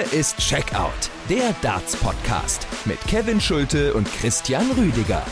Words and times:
Hier 0.00 0.18
ist 0.18 0.38
Checkout, 0.38 1.10
der 1.28 1.54
Darts-Podcast 1.60 2.66
mit 2.86 2.98
Kevin 3.02 3.38
Schulte 3.38 3.92
und 3.92 4.10
Christian 4.10 4.70
Rüdiger. 4.70 5.22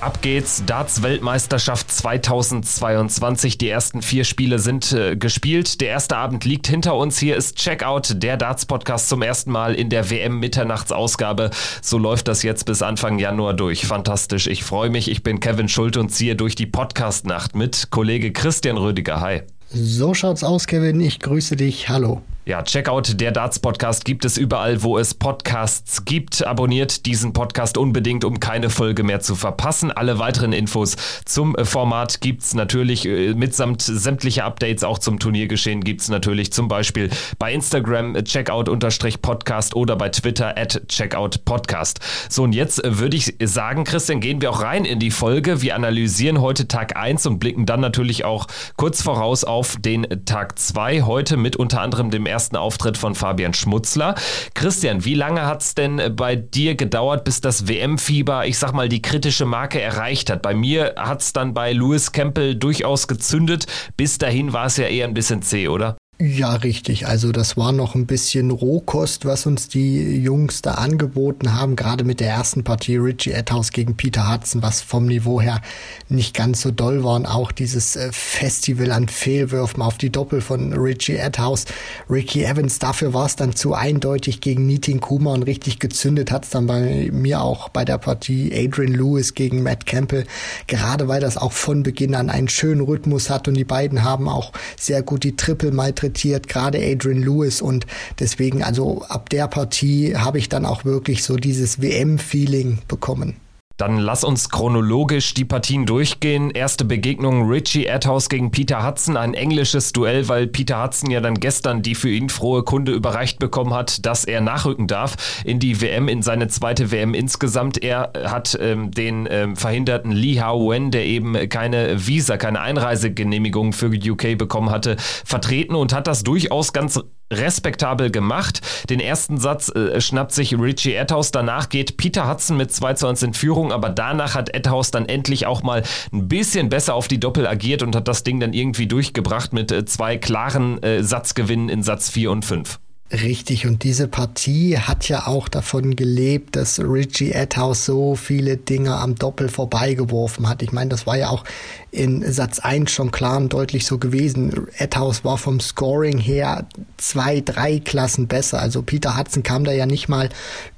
Ab 0.00 0.22
geht's, 0.22 0.64
Darts-Weltmeisterschaft 0.66 1.88
2022. 1.92 3.58
Die 3.58 3.68
ersten 3.68 4.02
vier 4.02 4.24
Spiele 4.24 4.58
sind 4.58 4.92
äh, 4.92 5.14
gespielt. 5.14 5.80
Der 5.80 5.90
erste 5.90 6.16
Abend 6.16 6.44
liegt 6.44 6.66
hinter 6.66 6.96
uns. 6.96 7.18
Hier 7.20 7.36
ist 7.36 7.58
Checkout, 7.58 8.14
der 8.16 8.36
Darts-Podcast 8.36 9.08
zum 9.08 9.22
ersten 9.22 9.52
Mal 9.52 9.76
in 9.76 9.88
der 9.88 10.10
WM-Mitternachtsausgabe. 10.10 11.50
So 11.80 11.98
läuft 11.98 12.26
das 12.26 12.42
jetzt 12.42 12.64
bis 12.64 12.82
Anfang 12.82 13.20
Januar 13.20 13.54
durch. 13.54 13.86
Fantastisch. 13.86 14.48
Ich 14.48 14.64
freue 14.64 14.90
mich. 14.90 15.08
Ich 15.08 15.22
bin 15.22 15.38
Kevin 15.38 15.68
Schulte 15.68 16.00
und 16.00 16.08
ziehe 16.08 16.34
durch 16.34 16.56
die 16.56 16.66
Podcast-Nacht 16.66 17.54
mit 17.54 17.90
Kollege 17.90 18.32
Christian 18.32 18.78
Rüdiger. 18.78 19.20
Hi. 19.20 19.42
So 19.68 20.14
schaut's 20.14 20.42
aus, 20.42 20.66
Kevin. 20.66 21.00
Ich 21.00 21.20
grüße 21.20 21.54
dich. 21.54 21.88
Hallo. 21.88 22.22
Ja, 22.50 22.64
Checkout, 22.64 23.20
der 23.20 23.30
Darts 23.30 23.60
Podcast 23.60 24.04
gibt 24.04 24.24
es 24.24 24.36
überall, 24.36 24.82
wo 24.82 24.98
es 24.98 25.14
Podcasts 25.14 26.04
gibt. 26.04 26.44
Abonniert 26.44 27.06
diesen 27.06 27.32
Podcast 27.32 27.78
unbedingt, 27.78 28.24
um 28.24 28.40
keine 28.40 28.70
Folge 28.70 29.04
mehr 29.04 29.20
zu 29.20 29.36
verpassen. 29.36 29.92
Alle 29.92 30.18
weiteren 30.18 30.52
Infos 30.52 30.96
zum 31.24 31.54
äh, 31.54 31.64
Format 31.64 32.20
gibt's 32.20 32.52
natürlich 32.54 33.06
äh, 33.06 33.34
mitsamt 33.34 33.82
sämtlicher 33.82 34.46
Updates 34.46 34.82
auch 34.82 34.98
zum 34.98 35.20
Turniergeschehen 35.20 35.84
gibt's 35.84 36.08
natürlich 36.08 36.52
zum 36.52 36.66
Beispiel 36.66 37.10
bei 37.38 37.52
Instagram 37.52 38.16
äh, 38.16 38.24
Checkout-Podcast 38.24 39.76
oder 39.76 39.94
bei 39.94 40.08
Twitter 40.08 40.58
at 40.58 40.88
Checkout 40.88 41.44
Podcast. 41.44 42.00
So, 42.28 42.42
und 42.42 42.52
jetzt 42.52 42.82
würde 42.84 43.16
ich 43.16 43.36
sagen, 43.44 43.84
Christian, 43.84 44.18
gehen 44.18 44.40
wir 44.40 44.50
auch 44.50 44.60
rein 44.60 44.84
in 44.84 44.98
die 44.98 45.12
Folge. 45.12 45.62
Wir 45.62 45.76
analysieren 45.76 46.40
heute 46.40 46.66
Tag 46.66 46.96
1 46.96 47.26
und 47.26 47.38
blicken 47.38 47.64
dann 47.64 47.78
natürlich 47.78 48.24
auch 48.24 48.48
kurz 48.74 49.02
voraus 49.02 49.44
auf 49.44 49.76
den 49.78 50.04
Tag 50.24 50.58
2. 50.58 51.02
Heute 51.02 51.36
mit 51.36 51.54
unter 51.54 51.80
anderem 51.80 52.10
dem 52.10 52.26
ersten 52.26 52.39
ersten 52.40 52.56
Auftritt 52.56 52.96
von 52.96 53.14
Fabian 53.14 53.52
Schmutzler. 53.52 54.14
Christian, 54.54 55.04
wie 55.04 55.14
lange 55.14 55.44
hat 55.44 55.60
es 55.60 55.74
denn 55.74 56.16
bei 56.16 56.36
dir 56.36 56.74
gedauert, 56.74 57.22
bis 57.24 57.42
das 57.42 57.68
WM-Fieber, 57.68 58.46
ich 58.46 58.56
sag 58.56 58.72
mal, 58.72 58.88
die 58.88 59.02
kritische 59.02 59.44
Marke 59.44 59.78
erreicht 59.78 60.30
hat? 60.30 60.40
Bei 60.40 60.54
mir 60.54 60.94
hat 60.96 61.20
es 61.20 61.34
dann 61.34 61.52
bei 61.52 61.74
Lewis 61.74 62.12
Campbell 62.12 62.54
durchaus 62.54 63.08
gezündet. 63.08 63.66
Bis 63.98 64.16
dahin 64.16 64.54
war 64.54 64.64
es 64.66 64.78
ja 64.78 64.86
eher 64.86 65.06
ein 65.06 65.12
bisschen 65.12 65.42
zäh, 65.42 65.68
oder? 65.68 65.98
Ja, 66.22 66.52
richtig. 66.56 67.06
Also 67.06 67.32
das 67.32 67.56
war 67.56 67.72
noch 67.72 67.94
ein 67.94 68.04
bisschen 68.04 68.50
Rohkost, 68.50 69.24
was 69.24 69.46
uns 69.46 69.68
die 69.68 70.16
Jungs 70.18 70.60
da 70.60 70.72
angeboten 70.72 71.54
haben, 71.54 71.76
gerade 71.76 72.04
mit 72.04 72.20
der 72.20 72.28
ersten 72.28 72.62
Partie 72.62 72.98
Richie 72.98 73.32
Etthaus 73.32 73.72
gegen 73.72 73.96
Peter 73.96 74.30
Hudson, 74.30 74.62
was 74.62 74.82
vom 74.82 75.06
Niveau 75.06 75.40
her 75.40 75.62
nicht 76.10 76.36
ganz 76.36 76.60
so 76.60 76.72
doll 76.72 77.04
war. 77.04 77.14
Und 77.14 77.24
auch 77.24 77.52
dieses 77.52 77.96
äh, 77.96 78.10
Festival 78.12 78.92
an 78.92 79.08
Fehlwürfen 79.08 79.82
auf 79.82 79.96
die 79.96 80.10
Doppel 80.10 80.42
von 80.42 80.74
Richie 80.74 81.16
Etthaus, 81.16 81.64
Ricky 82.10 82.44
Evans, 82.44 82.78
dafür 82.78 83.14
war 83.14 83.24
es 83.24 83.36
dann 83.36 83.56
zu 83.56 83.72
eindeutig 83.72 84.42
gegen 84.42 84.66
Nitin 84.66 85.00
Kuma 85.00 85.32
und 85.32 85.44
richtig 85.44 85.78
gezündet 85.78 86.30
hat 86.30 86.44
es 86.44 86.50
dann 86.50 86.66
bei 86.66 87.08
mir 87.10 87.40
auch 87.40 87.70
bei 87.70 87.86
der 87.86 87.96
Partie 87.96 88.52
Adrian 88.54 88.92
Lewis 88.92 89.32
gegen 89.32 89.62
Matt 89.62 89.86
Campbell, 89.86 90.26
gerade 90.66 91.08
weil 91.08 91.22
das 91.22 91.38
auch 91.38 91.52
von 91.52 91.82
Beginn 91.82 92.14
an 92.14 92.28
einen 92.28 92.48
schönen 92.48 92.82
Rhythmus 92.82 93.30
hat 93.30 93.48
und 93.48 93.54
die 93.54 93.64
beiden 93.64 94.04
haben 94.04 94.28
auch 94.28 94.52
sehr 94.78 95.00
gut 95.02 95.24
die 95.24 95.34
Triple 95.34 95.72
Maitre 95.72 96.09
interpretiert, 96.10 96.48
gerade 96.48 96.78
Adrian 96.78 97.22
Lewis 97.22 97.62
und 97.62 97.86
deswegen, 98.18 98.62
also 98.62 99.02
ab 99.08 99.28
der 99.30 99.48
Partie 99.48 100.16
habe 100.16 100.38
ich 100.38 100.48
dann 100.48 100.66
auch 100.66 100.84
wirklich 100.84 101.22
so 101.22 101.36
dieses 101.36 101.80
WM-Feeling 101.80 102.78
bekommen. 102.88 103.36
Dann 103.80 103.96
lass 103.96 104.24
uns 104.24 104.50
chronologisch 104.50 105.32
die 105.32 105.46
Partien 105.46 105.86
durchgehen. 105.86 106.50
Erste 106.50 106.84
Begegnung 106.84 107.48
Richie 107.48 107.88
Adhouse 107.88 108.28
gegen 108.28 108.50
Peter 108.50 108.86
Hudson, 108.86 109.16
ein 109.16 109.32
englisches 109.32 109.92
Duell, 109.92 110.28
weil 110.28 110.46
Peter 110.48 110.84
Hudson 110.84 111.10
ja 111.10 111.22
dann 111.22 111.40
gestern 111.40 111.80
die 111.80 111.94
für 111.94 112.10
ihn 112.10 112.28
frohe 112.28 112.62
Kunde 112.62 112.92
überreicht 112.92 113.38
bekommen 113.38 113.72
hat, 113.72 114.04
dass 114.04 114.24
er 114.24 114.42
nachrücken 114.42 114.86
darf 114.86 115.42
in 115.46 115.60
die 115.60 115.80
WM, 115.80 116.08
in 116.08 116.20
seine 116.20 116.48
zweite 116.48 116.90
WM 116.90 117.14
insgesamt. 117.14 117.82
Er 117.82 118.12
hat 118.26 118.58
ähm, 118.60 118.90
den 118.90 119.26
ähm, 119.30 119.56
verhinderten 119.56 120.12
Lee 120.12 120.42
Hao 120.42 120.70
Wen, 120.70 120.90
der 120.90 121.06
eben 121.06 121.48
keine 121.48 122.06
Visa, 122.06 122.36
keine 122.36 122.60
Einreisegenehmigung 122.60 123.72
für 123.72 123.86
UK 123.86 124.36
bekommen 124.36 124.68
hatte, 124.68 124.96
vertreten 124.98 125.74
und 125.74 125.94
hat 125.94 126.06
das 126.06 126.22
durchaus 126.22 126.74
ganz 126.74 127.00
respektabel 127.30 128.10
gemacht. 128.10 128.60
Den 128.88 129.00
ersten 129.00 129.38
Satz 129.38 129.68
äh, 129.70 130.00
schnappt 130.00 130.32
sich 130.32 130.58
Richie 130.58 130.94
Etthaus, 130.94 131.30
danach 131.30 131.68
geht 131.68 131.96
Peter 131.96 132.28
Hudson 132.28 132.56
mit 132.56 132.72
2 132.72 132.94
zu 132.94 133.06
1 133.06 133.22
in 133.22 133.34
Führung, 133.34 133.72
aber 133.72 133.88
danach 133.88 134.34
hat 134.34 134.54
Etthaus 134.54 134.90
dann 134.90 135.06
endlich 135.06 135.46
auch 135.46 135.62
mal 135.62 135.82
ein 136.12 136.28
bisschen 136.28 136.68
besser 136.68 136.94
auf 136.94 137.08
die 137.08 137.20
Doppel 137.20 137.46
agiert 137.46 137.82
und 137.82 137.94
hat 137.94 138.08
das 138.08 138.24
Ding 138.24 138.40
dann 138.40 138.52
irgendwie 138.52 138.86
durchgebracht 138.86 139.52
mit 139.52 139.72
äh, 139.72 139.84
zwei 139.84 140.16
klaren 140.16 140.82
äh, 140.82 141.02
Satzgewinnen 141.02 141.68
in 141.68 141.82
Satz 141.82 142.10
4 142.10 142.30
und 142.30 142.44
5. 142.44 142.78
Richtig, 143.12 143.66
und 143.66 143.82
diese 143.82 144.06
Partie 144.06 144.78
hat 144.78 145.08
ja 145.08 145.26
auch 145.26 145.48
davon 145.48 145.96
gelebt, 145.96 146.54
dass 146.54 146.78
Richie 146.78 147.32
Etthaus 147.32 147.84
so 147.84 148.14
viele 148.14 148.56
Dinge 148.56 148.94
am 148.94 149.16
Doppel 149.16 149.48
vorbeigeworfen 149.48 150.48
hat. 150.48 150.62
Ich 150.62 150.70
meine, 150.70 150.90
das 150.90 151.08
war 151.08 151.16
ja 151.16 151.30
auch 151.30 151.42
in 151.90 152.22
Satz 152.30 152.60
1 152.60 152.88
schon 152.92 153.10
klar 153.10 153.38
und 153.38 153.52
deutlich 153.52 153.84
so 153.84 153.98
gewesen. 153.98 154.68
Etthaus 154.78 155.24
war 155.24 155.38
vom 155.38 155.58
Scoring 155.58 156.18
her 156.18 156.66
zwei, 156.98 157.40
drei 157.40 157.80
Klassen 157.80 158.28
besser. 158.28 158.60
Also 158.60 158.82
Peter 158.82 159.18
Hudson 159.18 159.42
kam 159.42 159.64
da 159.64 159.72
ja 159.72 159.86
nicht 159.86 160.08
mal 160.08 160.28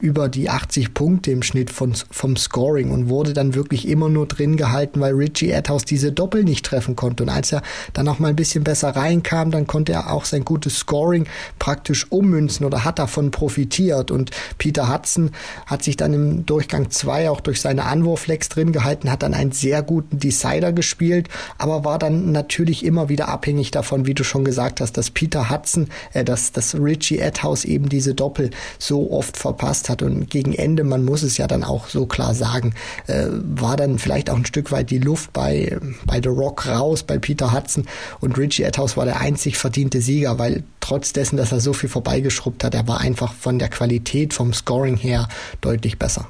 über 0.01 0.31
die 0.31 0.49
80 0.49 0.95
Punkte 0.95 1.33
im 1.33 1.43
Schnitt 1.43 1.71
von, 1.71 1.93
vom 2.11 2.39
Scoring 2.39 2.93
und 2.93 3.11
wurde 3.11 3.35
dann 3.35 3.55
wirklich 3.55 3.87
immer 3.87 4.09
nur 4.09 4.27
drin 4.27 4.57
gehalten, 4.57 5.01
weil 5.01 5.13
Richie 5.13 5.51
Etthaus 5.51 5.85
diese 5.85 6.13
Doppel 6.13 6.45
nicht 6.45 6.65
treffen 6.65 6.97
konnte. 6.97 7.25
Und 7.25 7.29
als 7.29 7.53
er 7.53 7.63
dann 7.93 8.09
auch 8.09 8.19
mal 8.19 8.29
ein 8.29 8.37
bisschen 8.37 8.65
besser 8.65 8.97
reinkam, 8.97 9.51
dann 9.51 9.67
konnte 9.67 9.93
er 9.93 10.11
auch 10.11 10.25
sein 10.25 10.47
gutes 10.47 10.79
Scoring 10.79 11.27
praktisch 11.59 12.07
ummünzen 12.23 12.65
oder 12.67 12.85
hat 12.85 12.99
davon 12.99 13.31
profitiert. 13.31 14.11
Und 14.11 14.31
Peter 14.59 14.93
Hudson 14.93 15.31
hat 15.67 15.83
sich 15.83 15.97
dann 15.97 16.15
im 16.15 16.47
Durchgang 16.47 16.91
2 16.91 17.31
auch 17.31 17.41
durch 17.41 17.61
seine 17.61 17.85
Anwurflex 17.85 18.49
drin 18.49 18.73
gehalten, 18.73 19.11
hat 19.11 19.23
dann 19.23 19.35
einen 19.35 19.53
sehr 19.53 19.83
guten 19.83 20.19
Decider 20.19 20.73
gespielt 20.73 21.29
aber 21.59 21.85
war 21.85 21.99
dann 21.99 22.33
natürlich 22.33 22.85
immer 22.85 23.09
wieder 23.09 23.29
abhängig 23.29 23.71
davon, 23.71 24.07
wie 24.07 24.15
du 24.15 24.25
schon 24.25 24.45
gesagt 24.45 24.81
hast, 24.81 24.97
dass 24.97 25.11
Peter 25.11 25.51
Hudson, 25.51 25.89
äh, 26.13 26.25
dass, 26.25 26.53
dass 26.53 26.75
Richie 26.75 27.19
Edhouse 27.19 27.65
eben 27.65 27.89
diese 27.89 28.15
Doppel 28.15 28.51
so 28.79 29.11
oft 29.13 29.37
verpasst 29.37 29.89
hat 29.89 30.03
und 30.03 30.29
gegen 30.31 30.53
Ende, 30.53 30.85
man 30.85 31.05
muss 31.05 31.23
es 31.23 31.39
ja 31.39 31.47
dann 31.47 31.65
auch 31.65 31.89
so 31.89 32.07
klar 32.07 32.35
sagen, 32.35 32.75
äh, 33.07 33.27
war 33.31 33.77
dann 33.77 33.99
vielleicht 33.99 34.31
auch 34.31 34.37
ein 34.37 34.47
Stück 34.47 34.73
weit 34.73 34.91
die 34.91 34.99
Luft 34.99 35.33
bei, 35.33 35.79
bei 36.05 36.21
The 36.23 36.29
Rock 36.29 36.67
raus, 36.67 37.03
bei 37.03 37.19
Peter 37.19 37.53
Hudson 37.53 37.87
und 38.21 38.37
Richie 38.39 38.65
Edhouse 38.65 38.97
war 38.97 39.05
der 39.05 39.21
einzig 39.21 39.57
verdiente 39.57 40.01
Sieger, 40.01 40.39
weil 40.39 40.65
trotz 40.81 41.13
dessen, 41.13 41.37
dass 41.37 41.53
er 41.53 41.61
so 41.61 41.73
viel 41.73 41.89
vorbeigeschrubbt 42.13 42.63
hat, 42.65 42.75
er 42.75 42.87
war 42.87 43.01
einfach 43.01 43.33
von 43.33 43.59
der 43.59 43.69
Qualität, 43.69 44.35
vom 44.35 44.53
Scoring 44.53 44.99
her 44.99 45.29
deutlich 45.63 45.99
besser. 45.99 46.29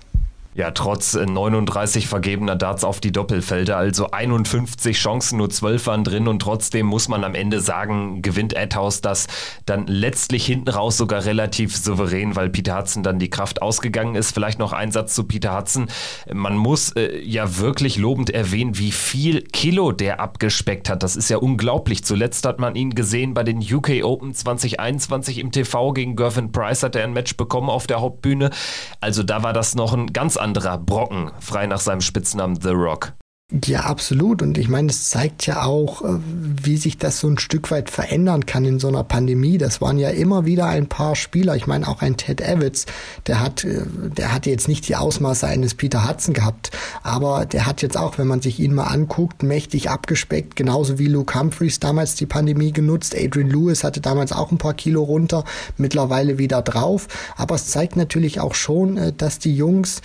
Ja, 0.55 0.71
trotz 0.71 1.15
39 1.15 2.05
äh, 2.05 2.07
vergebener 2.07 2.57
Darts 2.57 2.85
auf 2.85 3.01
die 3.01 3.11
Doppelfelder, 3.11 3.79
also 3.79 4.11
51 4.11 4.99
Chancen, 4.99 5.39
nur 5.39 5.49
12 5.49 5.87
waren 5.87 6.05
drin 6.05 6.29
und 6.29 6.43
trotzdem 6.43 6.85
muss 6.87 7.09
man 7.09 7.25
am 7.25 7.35
Ende 7.35 7.61
sagen, 7.61 8.21
gewinnt 8.21 8.55
Adhouse 8.55 9.01
das 9.01 9.29
dann 9.65 9.87
letztlich 9.87 10.45
hinten 10.45 10.69
raus 10.69 10.99
sogar 10.99 11.25
relativ 11.25 11.75
souverän, 11.75 12.37
weil 12.37 12.51
Peter 12.51 12.77
Hudson 12.77 13.03
dann 13.03 13.19
die 13.19 13.31
Kraft 13.31 13.63
ausgegangen 13.63 14.15
ist. 14.15 14.33
Vielleicht 14.33 14.59
noch 14.59 14.75
ein 14.75 14.93
Satz 14.93 15.15
zu 15.15 15.25
Peter 15.25 15.57
Hudson. 15.57 15.87
Man 16.31 16.59
muss 16.59 16.93
äh, 16.93 17.19
ja 17.23 17.57
wirklich 17.57 17.97
lobend 17.97 18.29
erwähnen, 18.29 18.77
wie 18.77 18.93
viel 18.93 19.41
Kilo 19.41 19.91
der 19.93 20.21
abgespeckt 20.21 20.91
hat. 20.91 21.03
Das 21.03 21.17
ist 21.17 21.31
ja 21.31 21.39
unglaublich. 21.39 22.05
Zuletzt 22.05 22.45
hat 22.45 22.59
man 22.59 22.75
ihn 22.75 22.95
gesehen 22.95 23.33
bei 23.33 23.43
den 23.43 23.61
UK 23.61 24.05
Open 24.05 24.35
2021 24.35 25.39
im 25.39 25.51
TV 25.51 25.95
gegen 25.95 26.15
Gervin 26.15 26.53
Price 26.53 26.83
hat 26.83 26.95
er 26.95 27.05
ein 27.05 27.15
Match 27.15 27.39
bekommen 27.39 27.71
auf 27.71 27.87
der 27.87 28.03
Hauptbühne. 28.03 28.51
Also 29.01 29.23
da 29.23 29.43
war 29.43 29.55
das 29.55 29.75
noch 29.75 29.95
ein 29.95 30.13
ganz 30.13 30.37
anderer 30.43 30.77
Brocken, 30.77 31.31
frei 31.39 31.67
nach 31.67 31.81
seinem 31.81 32.01
Spitznamen 32.01 32.61
The 32.61 32.71
Rock. 32.71 33.13
Ja, 33.67 33.81
absolut. 33.81 34.41
Und 34.41 34.57
ich 34.57 34.69
meine, 34.71 34.89
es 34.89 35.11
zeigt 35.11 35.45
ja 35.47 35.65
auch, 35.65 36.01
äh, 36.01 36.19
wie 36.63 36.79
sich 36.79 36.97
das 36.97 37.21
so 37.21 37.29
ein 37.29 37.37
Stück 37.39 37.71
weit 37.71 37.91
verändern 37.91 38.47
kann 38.47 38.65
in 38.65 38.79
so 38.79 38.89
einer 38.89 39.05
Pandemie. 39.05 39.59
Das 39.59 39.83
waren 39.83 39.99
ja 39.99 40.09
immer 40.09 40.47
wieder 40.47 40.67
ein 40.67 40.87
paar 40.87 41.17
Spieler. 41.17 41.55
Ich 41.55 41.67
meine, 41.67 41.87
auch 41.87 42.01
ein 42.01 42.17
Ted 42.17 42.41
Evans, 42.41 42.87
der 43.27 43.41
hat, 43.41 43.65
äh, 43.65 43.83
der 44.17 44.33
hat 44.33 44.47
jetzt 44.47 44.69
nicht 44.69 44.89
die 44.89 44.97
Ausmaße 44.97 45.47
eines 45.47 45.75
Peter 45.75 46.09
Hudson 46.09 46.33
gehabt, 46.33 46.71
aber 47.03 47.45
der 47.45 47.67
hat 47.67 47.83
jetzt 47.83 47.99
auch, 47.99 48.17
wenn 48.17 48.27
man 48.27 48.41
sich 48.41 48.59
ihn 48.59 48.75
mal 48.75 48.85
anguckt, 48.85 49.43
mächtig 49.43 49.91
abgespeckt, 49.91 50.57
genauso 50.57 50.99
wie 50.99 51.09
Luke 51.09 51.39
Humphreys 51.39 51.79
damals 51.79 52.15
die 52.15 52.27
Pandemie 52.27 52.73
genutzt. 52.73 53.15
Adrian 53.15 53.51
Lewis 53.51 53.85
hatte 53.85 54.01
damals 54.01 54.33
auch 54.33 54.51
ein 54.51 54.59
paar 54.59 54.75
Kilo 54.75 55.03
runter, 55.03 55.45
mittlerweile 55.77 56.39
wieder 56.39 56.63
drauf. 56.63 57.07
Aber 57.37 57.57
es 57.57 57.67
zeigt 57.67 57.97
natürlich 57.97 58.41
auch 58.41 58.55
schon, 58.55 58.97
äh, 58.97 59.13
dass 59.13 59.39
die 59.39 59.55
Jungs 59.55 60.01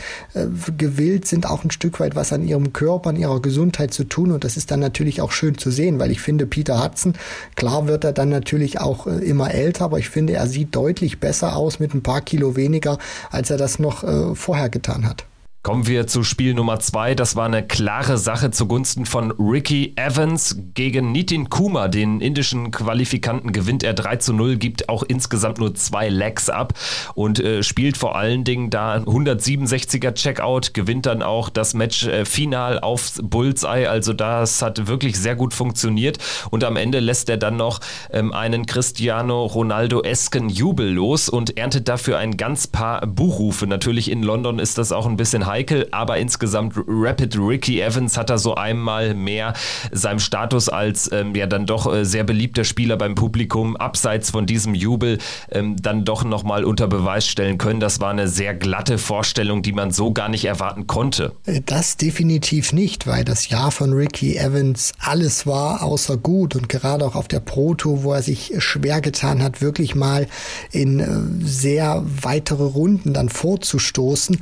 gewillt 0.78 1.28
sind, 1.28 1.46
auch 1.46 1.64
ein 1.64 1.72
Stück 1.72 2.00
weit 2.00 2.16
was 2.16 2.34
an 2.34 2.46
ihrem 2.46 2.74
Körper, 2.74 3.10
an 3.10 3.16
ihrer 3.16 3.37
ihrer 3.38 3.42
Gesundheit 3.42 3.94
zu 3.94 4.04
tun. 4.04 4.32
Und 4.32 4.44
das 4.44 4.58
ist 4.58 4.72
dann 4.72 4.80
natürlich 4.80 5.22
auch 5.22 5.32
schön 5.32 5.58
zu 5.58 5.72
sehen, 5.72 6.00
weil 6.00 6.12
ich 6.12 6.22
finde, 6.22 6.46
Peter 6.46 6.84
Hudson, 6.84 7.14
klar 7.56 7.88
wird 7.88 8.04
er 8.04 8.14
dann 8.14 8.30
natürlich 8.30 8.80
auch 8.80 9.08
äh, 9.08 9.18
immer 9.20 9.52
älter, 9.54 9.86
aber 9.86 10.00
ich 10.00 10.10
finde, 10.10 10.34
er 10.34 10.48
sieht 10.48 10.76
deutlich 10.76 11.20
besser 11.20 11.56
aus 11.56 11.80
mit 11.80 11.94
ein 11.94 12.04
paar 12.04 12.22
Kilo 12.22 12.56
weniger, 12.56 12.98
als 13.30 13.50
er 13.50 13.58
das 13.58 13.80
noch 13.80 14.04
äh, 14.04 14.36
vorher 14.36 14.70
getan 14.70 15.08
hat. 15.08 15.26
Kommen 15.68 15.86
wir 15.86 16.08
zu 16.08 16.24
Spiel 16.24 16.54
Nummer 16.54 16.80
zwei. 16.80 17.14
Das 17.14 17.36
war 17.36 17.46
eine 17.46 17.62
klare 17.62 18.18
Sache 18.18 18.52
zugunsten 18.52 19.06
von 19.06 19.32
Ricky 19.32 19.92
Evans 19.98 20.58
gegen 20.74 21.12
Nitin 21.12 21.50
Kuma, 21.50 21.90
den 21.90 22.22
indischen 22.22 22.72
Qualifikanten, 22.72 23.52
gewinnt 23.52 23.84
er 23.84 23.94
3 23.94 24.16
zu 24.16 24.32
0, 24.32 24.56
gibt 24.56 24.88
auch 24.88 25.04
insgesamt 25.04 25.58
nur 25.58 25.76
zwei 25.76 26.08
Legs 26.08 26.50
ab 26.50 26.74
und 27.16 27.42
äh, 27.42 27.64
spielt 27.64 27.98
vor 27.98 28.16
allen 28.16 28.46
Dingen 28.46 28.70
da 28.70 28.96
167er 28.96 30.14
Checkout, 30.14 30.74
gewinnt 30.74 31.06
dann 31.06 31.22
auch 31.22 31.50
das 31.50 31.74
Match 31.74 32.08
äh, 32.08 32.24
final 32.24 32.80
aufs 32.80 33.20
Bullseye. 33.22 33.88
Also 33.88 34.14
das 34.14 34.62
hat 34.62 34.88
wirklich 34.88 35.20
sehr 35.20 35.36
gut 35.36 35.54
funktioniert 35.54 36.18
und 36.50 36.64
am 36.64 36.78
Ende 36.78 37.02
lässt 37.02 37.28
er 37.28 37.36
dann 37.36 37.58
noch 37.58 37.82
ähm, 38.10 38.32
einen 38.32 38.68
Cristiano 38.68 39.46
Ronaldo-esken 39.46 40.48
Jubel 40.48 40.94
los 40.94 41.28
und 41.28 41.58
erntet 41.58 41.90
dafür 41.90 42.20
ein 42.20 42.38
ganz 42.38 42.68
paar 42.68 43.06
Buchrufe. 43.06 43.68
Natürlich 43.68 44.10
in 44.10 44.24
London 44.24 44.60
ist 44.60 44.78
das 44.78 44.94
auch 44.94 45.06
ein 45.06 45.18
bisschen 45.18 45.46
heiß 45.46 45.57
heikel, 45.58 45.88
aber 45.92 46.18
insgesamt 46.18 46.76
Rapid 46.88 47.38
Ricky 47.38 47.82
Evans 47.82 48.18
hat 48.18 48.30
er 48.30 48.38
so 48.38 48.56
einmal 48.56 49.14
mehr 49.14 49.54
seinem 49.92 50.20
Status 50.20 50.70
als 50.70 51.12
ähm, 51.12 51.34
ja 51.36 51.48
dann 51.48 51.66
doch 51.66 51.92
äh, 51.92 52.06
sehr 52.06 52.24
beliebter 52.24 52.64
Spieler 52.64 52.96
beim 52.96 53.16
Publikum 53.16 53.76
abseits 53.76 54.30
von 54.32 54.46
diesem 54.46 54.76
Jubel 54.76 55.18
ähm, 55.52 55.76
dann 55.82 56.06
doch 56.06 56.24
nochmal 56.24 56.64
unter 56.64 56.88
Beweis 56.88 57.28
stellen 57.28 57.58
können. 57.58 57.80
Das 57.80 58.00
war 58.00 58.12
eine 58.12 58.28
sehr 58.28 58.54
glatte 58.54 58.98
Vorstellung, 58.98 59.64
die 59.64 59.74
man 59.74 59.92
so 59.92 60.14
gar 60.14 60.30
nicht 60.30 60.46
erwarten 60.46 60.86
konnte. 60.86 61.34
Das 61.66 61.98
definitiv 61.98 62.74
nicht, 62.74 63.08
weil 63.08 63.24
das 63.26 63.50
Jahr 63.50 63.72
von 63.72 63.94
Ricky 63.94 64.38
Evans 64.38 64.94
alles 65.00 65.48
war 65.48 65.82
außer 65.82 66.18
gut 66.18 66.56
und 66.56 66.70
gerade 66.70 67.04
auch 67.06 67.16
auf 67.16 67.28
der 67.28 67.40
Proto, 67.40 68.04
wo 68.04 68.14
er 68.14 68.22
sich 68.22 68.54
schwer 68.60 69.02
getan 69.02 69.42
hat, 69.42 69.62
wirklich 69.62 69.96
mal 69.96 70.28
in 70.72 71.00
äh, 71.00 71.46
sehr 71.46 72.04
weitere 72.06 72.64
Runden 72.64 73.14
dann 73.14 73.30
vorzustoßen, 73.30 74.38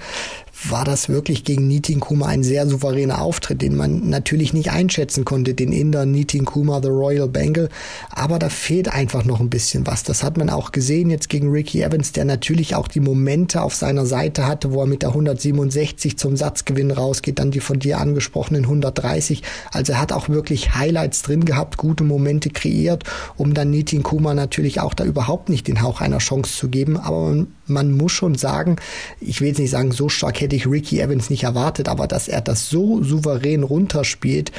war 0.70 0.86
das 0.86 0.95
wirklich 1.10 1.44
gegen 1.44 1.68
Nitin 1.68 2.00
Kuma 2.00 2.28
ein 2.28 2.44
sehr 2.44 2.68
souveräner 2.68 3.22
Auftritt, 3.22 3.62
den 3.62 3.76
man 3.76 4.10
natürlich 4.10 4.54
nicht 4.54 4.72
einschätzen 4.72 5.26
konnte, 5.26 5.54
den 5.54 5.72
Inder 5.72 6.06
Nitin 6.06 6.46
Kuma, 6.46 6.82
The 6.82 6.90
Royal 6.90 7.28
Bengal. 7.28 7.70
Aber 8.10 8.40
da 8.40 8.50
fehlt 8.50 8.92
einfach 8.92 9.26
noch 9.26 9.40
ein 9.40 9.50
bisschen 9.50 9.86
was. 9.88 10.04
Das 10.04 10.24
hat 10.24 10.38
man 10.38 10.50
auch 10.50 10.72
gesehen 10.72 11.10
jetzt 11.10 11.30
gegen 11.30 11.50
Ricky 11.50 11.82
Evans, 11.82 12.12
der 12.12 12.26
natürlich 12.26 12.76
auch 12.76 12.88
die 12.88 13.00
Momente 13.00 13.62
auf 13.62 13.76
seiner 13.76 14.06
Seite 14.06 14.48
hatte, 14.48 14.72
wo 14.72 14.82
er 14.82 14.88
mit 14.88 15.02
der 15.02 15.10
167 15.10 16.18
zum 16.18 16.38
Satzgewinn 16.38 16.92
rausgeht, 16.92 17.40
dann 17.40 17.52
die 17.52 17.60
von 17.60 17.80
dir 17.80 18.00
angesprochenen 18.00 18.64
130. 18.64 19.44
Also 19.72 19.94
er 19.94 20.02
hat 20.02 20.12
auch 20.12 20.30
wirklich 20.30 20.76
Highlights 20.76 21.22
drin 21.22 21.46
gehabt, 21.46 21.78
gute 21.78 22.04
Momente 22.04 22.50
kreiert, 22.50 23.04
um 23.38 23.54
dann 23.54 23.72
Nitin 23.72 24.04
Kuma 24.04 24.34
natürlich 24.34 24.80
auch 24.80 24.94
da 24.94 25.04
überhaupt 25.04 25.50
nicht 25.50 25.68
den 25.68 25.82
Hauch 25.82 26.02
einer 26.02 26.20
Chance 26.20 26.56
zu 26.56 26.70
geben. 26.70 26.98
Aber 26.98 27.30
man, 27.30 27.48
man 27.68 27.92
muss 27.92 28.12
schon 28.12 28.36
sagen, 28.36 28.78
ich 29.20 29.42
will 29.42 29.50
jetzt 29.50 29.60
nicht 29.60 29.72
sagen, 29.72 29.92
so 29.92 30.10
stark 30.10 30.42
hätte 30.42 30.56
ich 30.56 30.68
Ricky 30.68 30.85
Evans 30.94 31.30
nicht 31.30 31.44
erwartet, 31.44 31.90
aber 31.90 32.08
dass 32.08 32.28
er 32.28 32.42
das 32.42 32.70
so 32.70 33.04
souverän 33.04 33.64
runterspielt, 33.64 34.52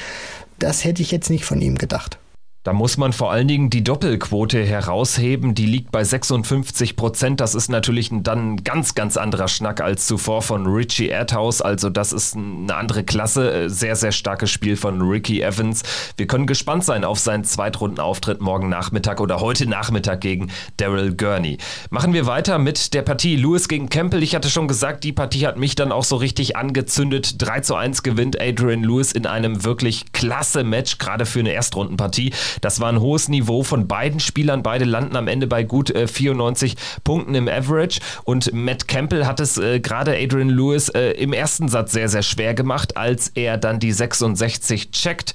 das 0.58 0.84
hätte 0.84 1.02
ich 1.02 1.11
jetzt 1.11 1.31
nicht 1.31 1.44
von 1.44 1.61
ihm 1.61 1.76
gedacht. 1.76 2.19
Da 2.67 2.73
muss 2.73 2.97
man 2.97 3.13
vor 3.13 3.31
allen 3.31 3.47
Dingen 3.47 3.71
die 3.71 3.85
Doppelquote 3.85 4.61
herausheben. 4.61 5.55
Die 5.55 5.67
liegt 5.67 5.93
bei 5.93 6.03
56 6.03 6.97
Prozent. 6.97 7.41
Das 7.41 7.55
ist 7.55 7.69
natürlich 7.69 8.11
dann 8.11 8.55
ein 8.55 8.65
ganz, 8.65 8.97
ganz 8.97 9.17
anderer 9.17 9.47
Schnack 9.47 9.81
als 9.81 10.09
zuvor 10.09 10.43
von 10.43 10.67
Richie 10.67 11.09
Erdhaus. 11.09 11.63
Also 11.63 11.91
das 11.91 12.13
ist 12.13 12.35
eine 12.35 12.75
andere 12.75 13.05
Klasse. 13.05 13.71
Sehr, 13.71 13.95
sehr 13.95 14.11
starkes 14.11 14.51
Spiel 14.51 14.77
von 14.77 15.01
Ricky 15.01 15.43
Evans. 15.43 15.85
Wir 16.17 16.27
können 16.27 16.49
gespannt 16.49 16.85
sein 16.85 17.05
auf 17.05 17.21
seinen 17.21 17.45
Zweitrundenauftritt 17.45 18.41
morgen 18.41 18.69
Nachmittag 18.69 19.21
oder 19.21 19.39
heute 19.39 19.69
Nachmittag 19.69 20.21
gegen 20.21 20.51
Daryl 20.77 21.15
Gurney. 21.15 21.59
Machen 21.91 22.15
wir 22.15 22.27
weiter 22.27 22.59
mit 22.59 22.95
der 22.95 23.03
Partie 23.03 23.37
Lewis 23.37 23.69
gegen 23.69 23.91
Campbell. 23.91 24.25
Ich 24.25 24.35
hatte 24.35 24.51
schon 24.51 24.67
gesagt, 24.67 25.05
die 25.05 25.13
Partie 25.13 25.47
hat 25.47 25.57
mich 25.57 25.77
dann 25.77 25.93
auch 25.93 26.03
so 26.03 26.17
richtig 26.17 26.57
angezündet. 26.57 27.41
3 27.41 27.61
zu 27.61 27.77
1 27.77 28.03
gewinnt 28.03 28.41
Adrian 28.41 28.83
Lewis 28.83 29.13
in 29.13 29.25
einem 29.25 29.63
wirklich 29.63 30.11
klasse 30.11 30.65
Match, 30.65 30.99
gerade 30.99 31.27
für 31.27 31.39
eine 31.39 31.53
Erstrundenpartie. 31.53 32.33
Das 32.61 32.81
war 32.81 32.88
ein 32.88 33.00
hohes 33.00 33.29
Niveau 33.29 33.62
von 33.62 33.87
beiden 33.88 34.20
Spielern. 34.20 34.62
Beide 34.62 34.85
landen 34.85 35.17
am 35.17 35.29
Ende 35.29 35.47
bei 35.47 35.62
gut 35.62 35.91
äh, 35.91 36.06
94 36.06 36.76
Punkten 37.05 37.35
im 37.35 37.49
Average. 37.49 38.00
Und 38.25 38.53
Matt 38.53 38.88
Campbell 38.88 39.26
hat 39.26 39.41
es 39.41 39.58
äh, 39.58 39.81
gerade 39.81 40.17
Adrian 40.17 40.50
Lewis 40.50 40.88
äh, 40.88 41.11
im 41.12 41.32
ersten 41.32 41.69
Satz 41.69 41.93
sehr, 41.93 42.08
sehr 42.08 42.23
schwer 42.23 42.55
gemacht, 42.55 42.97
als 42.97 43.29
er 43.35 43.58
dann 43.58 43.81
die 43.81 43.93
66 43.93 44.91
checkt 44.91 45.35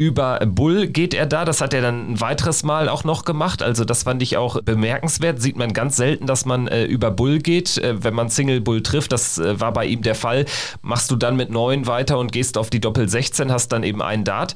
über 0.00 0.40
Bull 0.46 0.86
geht 0.86 1.12
er 1.12 1.26
da. 1.26 1.44
Das 1.44 1.60
hat 1.60 1.74
er 1.74 1.82
dann 1.82 2.12
ein 2.12 2.20
weiteres 2.22 2.62
Mal 2.62 2.88
auch 2.88 3.04
noch 3.04 3.26
gemacht. 3.26 3.62
Also 3.62 3.84
das 3.84 4.04
fand 4.04 4.22
ich 4.22 4.38
auch 4.38 4.62
bemerkenswert. 4.62 5.42
Sieht 5.42 5.58
man 5.58 5.74
ganz 5.74 5.96
selten, 5.96 6.26
dass 6.26 6.46
man 6.46 6.68
äh, 6.68 6.84
über 6.84 7.10
Bull 7.10 7.38
geht, 7.38 7.76
äh, 7.76 8.02
wenn 8.02 8.14
man 8.14 8.30
Single 8.30 8.62
Bull 8.62 8.82
trifft. 8.82 9.12
Das 9.12 9.36
äh, 9.36 9.60
war 9.60 9.74
bei 9.74 9.84
ihm 9.84 10.00
der 10.00 10.14
Fall. 10.14 10.46
Machst 10.80 11.10
du 11.10 11.16
dann 11.16 11.36
mit 11.36 11.50
neun 11.50 11.86
weiter 11.86 12.18
und 12.18 12.32
gehst 12.32 12.56
auf 12.56 12.70
die 12.70 12.80
Doppel 12.80 13.10
16, 13.10 13.52
hast 13.52 13.72
dann 13.72 13.82
eben 13.82 14.00
einen 14.00 14.24
Dart. 14.24 14.54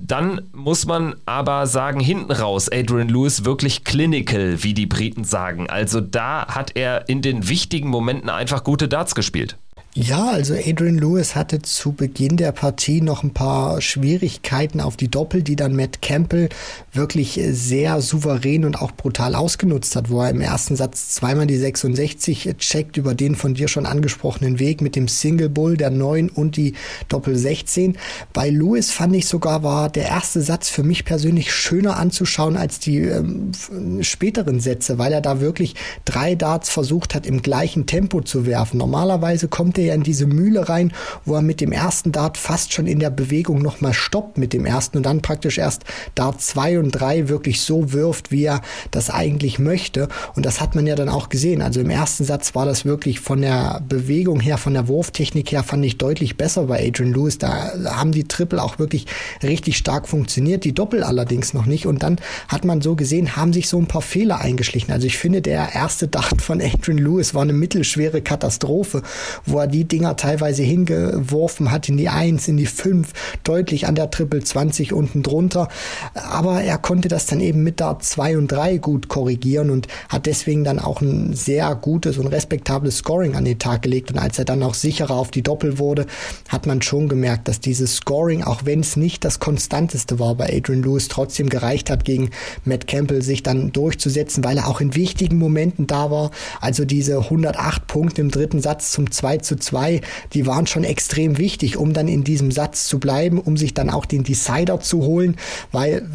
Dann 0.00 0.40
muss 0.52 0.86
man 0.86 1.14
aber 1.26 1.66
sagen, 1.66 2.00
hinten 2.00 2.32
raus, 2.32 2.68
Adrian 2.72 3.08
Lewis 3.08 3.44
wirklich 3.44 3.84
clinical, 3.84 4.62
wie 4.62 4.74
die 4.74 4.86
Briten 4.86 5.24
sagen. 5.24 5.68
Also 5.68 6.00
da 6.00 6.46
hat 6.48 6.72
er 6.74 7.08
in 7.08 7.22
den 7.22 7.48
wichtigen 7.48 7.88
Momenten 7.88 8.30
einfach 8.30 8.64
gute 8.64 8.88
Darts 8.88 9.14
gespielt. 9.14 9.56
Ja, 9.94 10.30
also 10.30 10.54
Adrian 10.54 10.96
Lewis 10.96 11.36
hatte 11.36 11.60
zu 11.60 11.92
Beginn 11.92 12.38
der 12.38 12.52
Partie 12.52 13.02
noch 13.02 13.22
ein 13.22 13.34
paar 13.34 13.82
Schwierigkeiten 13.82 14.80
auf 14.80 14.96
die 14.96 15.10
Doppel, 15.10 15.42
die 15.42 15.54
dann 15.54 15.76
Matt 15.76 16.00
Campbell 16.00 16.48
wirklich 16.94 17.38
sehr 17.50 18.00
souverän 18.00 18.64
und 18.64 18.80
auch 18.80 18.92
brutal 18.92 19.34
ausgenutzt 19.34 19.94
hat, 19.94 20.08
wo 20.08 20.22
er 20.22 20.30
im 20.30 20.40
ersten 20.40 20.76
Satz 20.76 21.10
zweimal 21.10 21.46
die 21.46 21.58
66 21.58 22.54
checkt 22.56 22.96
über 22.96 23.14
den 23.14 23.34
von 23.34 23.52
dir 23.52 23.68
schon 23.68 23.84
angesprochenen 23.84 24.58
Weg 24.58 24.80
mit 24.80 24.96
dem 24.96 25.08
Single 25.08 25.50
Bull, 25.50 25.76
der 25.76 25.90
9 25.90 26.30
und 26.30 26.56
die 26.56 26.72
Doppel 27.10 27.36
16. 27.36 27.98
Bei 28.32 28.48
Lewis 28.48 28.92
fand 28.92 29.14
ich 29.14 29.26
sogar 29.26 29.62
war 29.62 29.90
der 29.90 30.06
erste 30.06 30.40
Satz 30.40 30.70
für 30.70 30.84
mich 30.84 31.04
persönlich 31.04 31.52
schöner 31.52 31.98
anzuschauen 31.98 32.56
als 32.56 32.78
die 32.78 33.00
ähm, 33.00 33.52
späteren 34.00 34.58
Sätze, 34.58 34.96
weil 34.96 35.12
er 35.12 35.20
da 35.20 35.42
wirklich 35.42 35.74
drei 36.06 36.34
Darts 36.34 36.70
versucht 36.70 37.14
hat 37.14 37.26
im 37.26 37.42
gleichen 37.42 37.84
Tempo 37.84 38.22
zu 38.22 38.46
werfen. 38.46 38.78
Normalerweise 38.78 39.48
kommt 39.48 39.76
er 39.76 39.81
er 39.82 39.88
ja 39.88 39.94
in 39.94 40.02
diese 40.02 40.26
Mühle 40.26 40.68
rein, 40.68 40.92
wo 41.24 41.34
er 41.34 41.42
mit 41.42 41.60
dem 41.60 41.72
ersten 41.72 42.12
Dart 42.12 42.38
fast 42.38 42.72
schon 42.72 42.86
in 42.86 42.98
der 42.98 43.10
Bewegung 43.10 43.60
nochmal 43.60 43.94
stoppt 43.94 44.38
mit 44.38 44.52
dem 44.52 44.66
ersten 44.66 44.98
und 44.98 45.06
dann 45.06 45.22
praktisch 45.22 45.58
erst 45.58 45.84
Dart 46.14 46.40
2 46.40 46.78
und 46.78 46.90
3 46.92 47.28
wirklich 47.28 47.60
so 47.60 47.92
wirft, 47.92 48.30
wie 48.30 48.44
er 48.44 48.62
das 48.90 49.10
eigentlich 49.10 49.58
möchte. 49.58 50.08
Und 50.34 50.46
das 50.46 50.60
hat 50.60 50.74
man 50.74 50.86
ja 50.86 50.94
dann 50.94 51.08
auch 51.08 51.28
gesehen. 51.28 51.62
Also 51.62 51.80
im 51.80 51.90
ersten 51.90 52.24
Satz 52.24 52.54
war 52.54 52.66
das 52.66 52.84
wirklich 52.84 53.20
von 53.20 53.42
der 53.42 53.82
Bewegung 53.88 54.40
her, 54.40 54.58
von 54.58 54.74
der 54.74 54.88
Wurftechnik 54.88 55.52
her, 55.52 55.62
fand 55.62 55.84
ich 55.84 55.98
deutlich 55.98 56.36
besser 56.36 56.64
bei 56.64 56.86
Adrian 56.86 57.12
Lewis. 57.12 57.38
Da 57.38 57.72
haben 57.84 58.12
die 58.12 58.24
Triple 58.24 58.62
auch 58.62 58.78
wirklich 58.78 59.06
richtig 59.42 59.76
stark 59.76 60.08
funktioniert, 60.08 60.64
die 60.64 60.74
Doppel 60.74 61.02
allerdings 61.02 61.54
noch 61.54 61.66
nicht. 61.66 61.86
Und 61.86 62.02
dann 62.02 62.16
hat 62.48 62.64
man 62.64 62.80
so 62.80 62.96
gesehen, 62.96 63.36
haben 63.36 63.52
sich 63.52 63.68
so 63.68 63.78
ein 63.78 63.86
paar 63.86 64.02
Fehler 64.02 64.40
eingeschlichen. 64.40 64.92
Also 64.92 65.06
ich 65.06 65.18
finde, 65.18 65.42
der 65.42 65.74
erste 65.74 66.08
Dart 66.08 66.42
von 66.42 66.60
Adrian 66.60 66.98
Lewis 66.98 67.34
war 67.34 67.42
eine 67.42 67.52
mittelschwere 67.52 68.22
Katastrophe, 68.22 69.02
wo 69.44 69.58
er 69.58 69.66
die 69.72 69.84
Dinger 69.84 70.16
teilweise 70.16 70.62
hingeworfen 70.62 71.70
hat 71.70 71.88
in 71.88 71.96
die 71.96 72.08
1, 72.08 72.46
in 72.48 72.56
die 72.56 72.66
5, 72.66 73.12
deutlich 73.42 73.86
an 73.88 73.96
der 73.96 74.10
Triple 74.10 74.42
20 74.42 74.92
unten 74.92 75.22
drunter. 75.22 75.68
Aber 76.14 76.62
er 76.62 76.78
konnte 76.78 77.08
das 77.08 77.26
dann 77.26 77.40
eben 77.40 77.62
mit 77.62 77.80
der 77.80 77.98
2 77.98 78.38
und 78.38 78.48
3 78.48 78.78
gut 78.78 79.08
korrigieren 79.08 79.70
und 79.70 79.88
hat 80.08 80.26
deswegen 80.26 80.62
dann 80.64 80.78
auch 80.78 81.00
ein 81.00 81.34
sehr 81.34 81.74
gutes 81.74 82.18
und 82.18 82.28
respektables 82.28 82.98
Scoring 82.98 83.34
an 83.34 83.44
den 83.44 83.58
Tag 83.58 83.82
gelegt. 83.82 84.12
Und 84.12 84.18
als 84.18 84.38
er 84.38 84.44
dann 84.44 84.62
auch 84.62 84.74
sicherer 84.74 85.14
auf 85.14 85.30
die 85.30 85.42
Doppel 85.42 85.78
wurde, 85.78 86.06
hat 86.48 86.66
man 86.66 86.82
schon 86.82 87.08
gemerkt, 87.08 87.48
dass 87.48 87.60
dieses 87.60 87.96
Scoring, 87.96 88.42
auch 88.44 88.64
wenn 88.64 88.80
es 88.80 88.96
nicht 88.96 89.24
das 89.24 89.40
konstanteste 89.40 90.18
war 90.18 90.34
bei 90.34 90.56
Adrian 90.56 90.82
Lewis, 90.82 91.08
trotzdem 91.08 91.48
gereicht 91.48 91.90
hat, 91.90 92.04
gegen 92.04 92.30
Matt 92.64 92.86
Campbell 92.86 93.22
sich 93.22 93.42
dann 93.42 93.72
durchzusetzen, 93.72 94.44
weil 94.44 94.58
er 94.58 94.68
auch 94.68 94.80
in 94.80 94.94
wichtigen 94.94 95.38
Momenten 95.38 95.86
da 95.86 96.10
war. 96.10 96.30
Also 96.60 96.84
diese 96.84 97.18
108 97.18 97.86
Punkte 97.86 98.20
im 98.20 98.30
dritten 98.30 98.60
Satz 98.60 98.92
zum 98.92 99.10
2 99.10 99.38
zu 99.38 99.56
2, 99.62 100.00
die 100.34 100.46
waren 100.46 100.66
schon 100.66 100.84
extrem 100.84 101.38
wichtig, 101.38 101.76
um 101.76 101.92
dann 101.92 102.08
in 102.08 102.24
diesem 102.24 102.50
Satz 102.50 102.86
zu 102.86 102.98
bleiben, 102.98 103.38
um 103.38 103.56
sich 103.56 103.74
dann 103.74 103.90
auch 103.90 104.04
den 104.04 104.24
Decider 104.24 104.80
zu 104.80 105.02
holen, 105.02 105.36
weil 105.70 106.06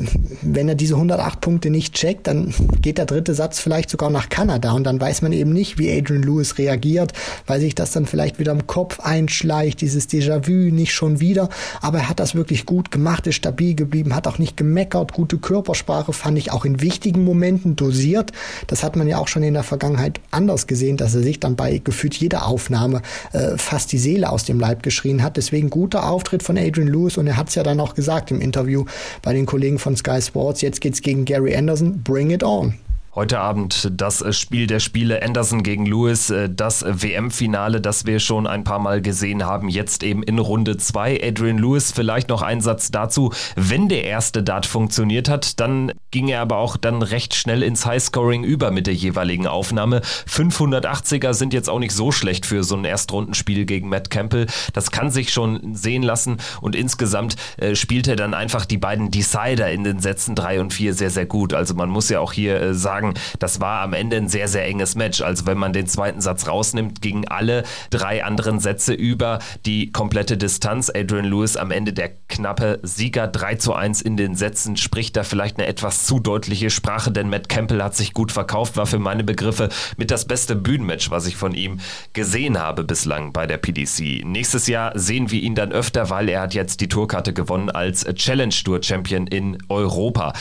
wenn 0.41 0.69
er 0.69 0.75
diese 0.75 0.95
108 0.95 1.41
Punkte 1.41 1.69
nicht 1.69 1.93
checkt, 1.93 2.27
dann 2.27 2.53
geht 2.81 2.97
der 2.97 3.05
dritte 3.05 3.33
Satz 3.33 3.59
vielleicht 3.59 3.89
sogar 3.89 4.09
nach 4.09 4.29
Kanada 4.29 4.71
und 4.73 4.83
dann 4.83 4.99
weiß 4.99 5.21
man 5.21 5.31
eben 5.31 5.53
nicht, 5.53 5.77
wie 5.77 5.91
Adrian 5.91 6.23
Lewis 6.23 6.57
reagiert, 6.57 7.13
weil 7.45 7.59
sich 7.59 7.75
das 7.75 7.91
dann 7.91 8.05
vielleicht 8.05 8.39
wieder 8.39 8.51
im 8.51 8.67
Kopf 8.67 8.99
einschleicht, 8.99 9.81
dieses 9.81 10.09
Déjà-vu 10.09 10.71
nicht 10.71 10.93
schon 10.93 11.19
wieder, 11.19 11.49
aber 11.81 11.99
er 11.99 12.09
hat 12.09 12.19
das 12.19 12.35
wirklich 12.35 12.65
gut 12.65 12.91
gemacht, 12.91 13.27
ist 13.27 13.35
stabil 13.35 13.75
geblieben, 13.75 14.15
hat 14.15 14.27
auch 14.27 14.39
nicht 14.39 14.57
gemeckert, 14.57 15.13
gute 15.13 15.37
Körpersprache 15.37 16.13
fand 16.13 16.37
ich 16.37 16.51
auch 16.51 16.65
in 16.65 16.81
wichtigen 16.81 17.23
Momenten 17.23 17.75
dosiert. 17.75 18.31
Das 18.67 18.83
hat 18.83 18.95
man 18.95 19.07
ja 19.07 19.17
auch 19.17 19.27
schon 19.27 19.43
in 19.43 19.53
der 19.53 19.63
Vergangenheit 19.63 20.19
anders 20.31 20.67
gesehen, 20.67 20.97
dass 20.97 21.15
er 21.15 21.21
sich 21.21 21.39
dann 21.39 21.55
bei 21.55 21.77
gefühlt 21.77 22.15
jeder 22.15 22.45
Aufnahme 22.45 23.01
äh, 23.37 23.57
fast 23.57 23.91
die 23.91 23.97
Seele 23.97 24.29
aus 24.31 24.45
dem 24.45 24.59
Leib 24.59 24.83
geschrien 24.83 25.21
hat. 25.21 25.37
Deswegen 25.37 25.69
guter 25.69 26.09
Auftritt 26.09 26.43
von 26.43 26.57
Adrian 26.57 26.87
Lewis 26.87 27.17
und 27.17 27.27
er 27.27 27.37
hat 27.37 27.49
es 27.49 27.55
ja 27.55 27.63
dann 27.63 27.79
auch 27.79 27.93
gesagt 27.93 28.31
im 28.31 28.41
Interview 28.41 28.85
bei 29.21 29.33
den 29.33 29.45
Kollegen 29.45 29.79
von 29.79 29.95
Sky 29.95 30.21
Sports. 30.21 30.61
Jetzt 30.61 30.81
geht's 30.81 31.01
gegen 31.01 31.25
Gary 31.25 31.55
Anderson. 31.55 32.01
Bring 32.03 32.31
it 32.31 32.43
on. 32.43 32.73
Heute 33.17 33.39
Abend 33.39 33.89
das 33.99 34.23
Spiel 34.37 34.67
der 34.67 34.79
Spiele 34.79 35.23
Anderson 35.23 35.63
gegen 35.63 35.87
Lewis, 35.87 36.29
äh, 36.29 36.51
das 36.51 36.85
WM-Finale, 36.87 37.81
das 37.81 38.05
wir 38.05 38.19
schon 38.19 38.45
ein 38.45 38.63
paar 38.63 38.77
Mal 38.77 39.01
gesehen 39.01 39.43
haben, 39.43 39.69
jetzt 39.69 40.03
eben 40.03 40.21
in 40.21 40.37
Runde 40.37 40.77
2. 40.77 41.23
Adrian 41.23 41.57
Lewis, 41.57 41.91
vielleicht 41.91 42.29
noch 42.29 42.43
ein 42.43 42.61
Satz 42.61 42.91
dazu. 42.91 43.33
Wenn 43.55 43.89
der 43.89 44.03
erste 44.03 44.43
Dart 44.43 44.67
funktioniert 44.67 45.29
hat, 45.29 45.59
dann 45.59 45.93
ging 46.11 46.27
er 46.27 46.41
aber 46.41 46.57
auch 46.57 46.77
dann 46.77 47.01
recht 47.01 47.33
schnell 47.33 47.63
ins 47.63 47.87
Highscoring 47.87 48.43
über 48.43 48.69
mit 48.69 48.85
der 48.85 48.93
jeweiligen 48.93 49.47
Aufnahme. 49.47 50.01
580er 50.29 51.33
sind 51.33 51.55
jetzt 51.55 51.71
auch 51.71 51.79
nicht 51.79 51.93
so 51.93 52.11
schlecht 52.11 52.45
für 52.45 52.63
so 52.63 52.75
ein 52.75 52.85
Erstrundenspiel 52.85 53.65
gegen 53.65 53.89
Matt 53.89 54.11
Campbell. 54.11 54.45
Das 54.73 54.91
kann 54.91 55.09
sich 55.09 55.33
schon 55.33 55.73
sehen 55.73 56.03
lassen 56.03 56.37
und 56.61 56.75
insgesamt 56.75 57.35
äh, 57.57 57.73
spielt 57.73 58.07
er 58.07 58.15
dann 58.15 58.35
einfach 58.35 58.67
die 58.67 58.77
beiden 58.77 59.09
Decider 59.09 59.71
in 59.71 59.83
den 59.83 60.01
Sätzen 60.01 60.35
3 60.35 60.61
und 60.61 60.71
4 60.71 60.93
sehr, 60.93 61.09
sehr 61.09 61.25
gut. 61.25 61.55
Also 61.55 61.73
man 61.73 61.89
muss 61.89 62.09
ja 62.09 62.19
auch 62.19 62.31
hier 62.31 62.61
äh, 62.61 62.73
sagen, 62.75 63.06
sagen, 63.07 63.13
das 63.39 63.59
war 63.61 63.81
am 63.81 63.93
Ende 63.93 64.17
ein 64.17 64.27
sehr, 64.27 64.47
sehr 64.47 64.65
enges 64.65 64.95
Match. 64.95 65.21
Also 65.21 65.45
wenn 65.45 65.57
man 65.57 65.73
den 65.73 65.87
zweiten 65.87 66.21
Satz 66.21 66.47
rausnimmt, 66.47 67.01
gingen 67.01 67.27
alle 67.27 67.63
drei 67.89 68.23
anderen 68.23 68.59
Sätze 68.59 68.93
über 68.93 69.39
die 69.65 69.91
komplette 69.91 70.37
Distanz. 70.37 70.91
Adrian 70.93 71.25
Lewis 71.25 71.57
am 71.57 71.71
Ende 71.71 71.93
der 71.93 72.11
knappe 72.29 72.79
Sieger 72.83 73.27
3 73.27 73.55
zu 73.55 73.73
1 73.73 74.01
in 74.01 74.17
den 74.17 74.35
Sätzen 74.35 74.77
spricht 74.77 75.15
da 75.15 75.23
vielleicht 75.23 75.57
eine 75.57 75.67
etwas 75.67 76.05
zu 76.05 76.19
deutliche 76.19 76.69
Sprache, 76.69 77.11
denn 77.11 77.29
Matt 77.29 77.49
Campbell 77.49 77.83
hat 77.83 77.95
sich 77.95 78.13
gut 78.13 78.31
verkauft, 78.31 78.77
war 78.77 78.85
für 78.85 78.99
meine 78.99 79.23
Begriffe 79.23 79.69
mit 79.97 80.11
das 80.11 80.25
beste 80.25 80.55
Bühnenmatch, 80.55 81.11
was 81.11 81.27
ich 81.27 81.35
von 81.35 81.53
ihm 81.53 81.79
gesehen 82.13 82.59
habe 82.59 82.83
bislang 82.83 83.33
bei 83.33 83.47
der 83.47 83.57
PDC. 83.57 84.23
Nächstes 84.25 84.67
Jahr 84.67 84.97
sehen 84.97 85.31
wir 85.31 85.41
ihn 85.41 85.55
dann 85.55 85.71
öfter, 85.71 86.09
weil 86.09 86.29
er 86.29 86.41
hat 86.41 86.53
jetzt 86.53 86.81
die 86.81 86.87
Tourkarte 86.87 87.33
gewonnen 87.33 87.69
als 87.69 88.05
Challenge 88.15 88.53
Tour 88.63 88.81
Champion 88.81 89.27
in 89.27 89.57
Europa. 89.69 90.33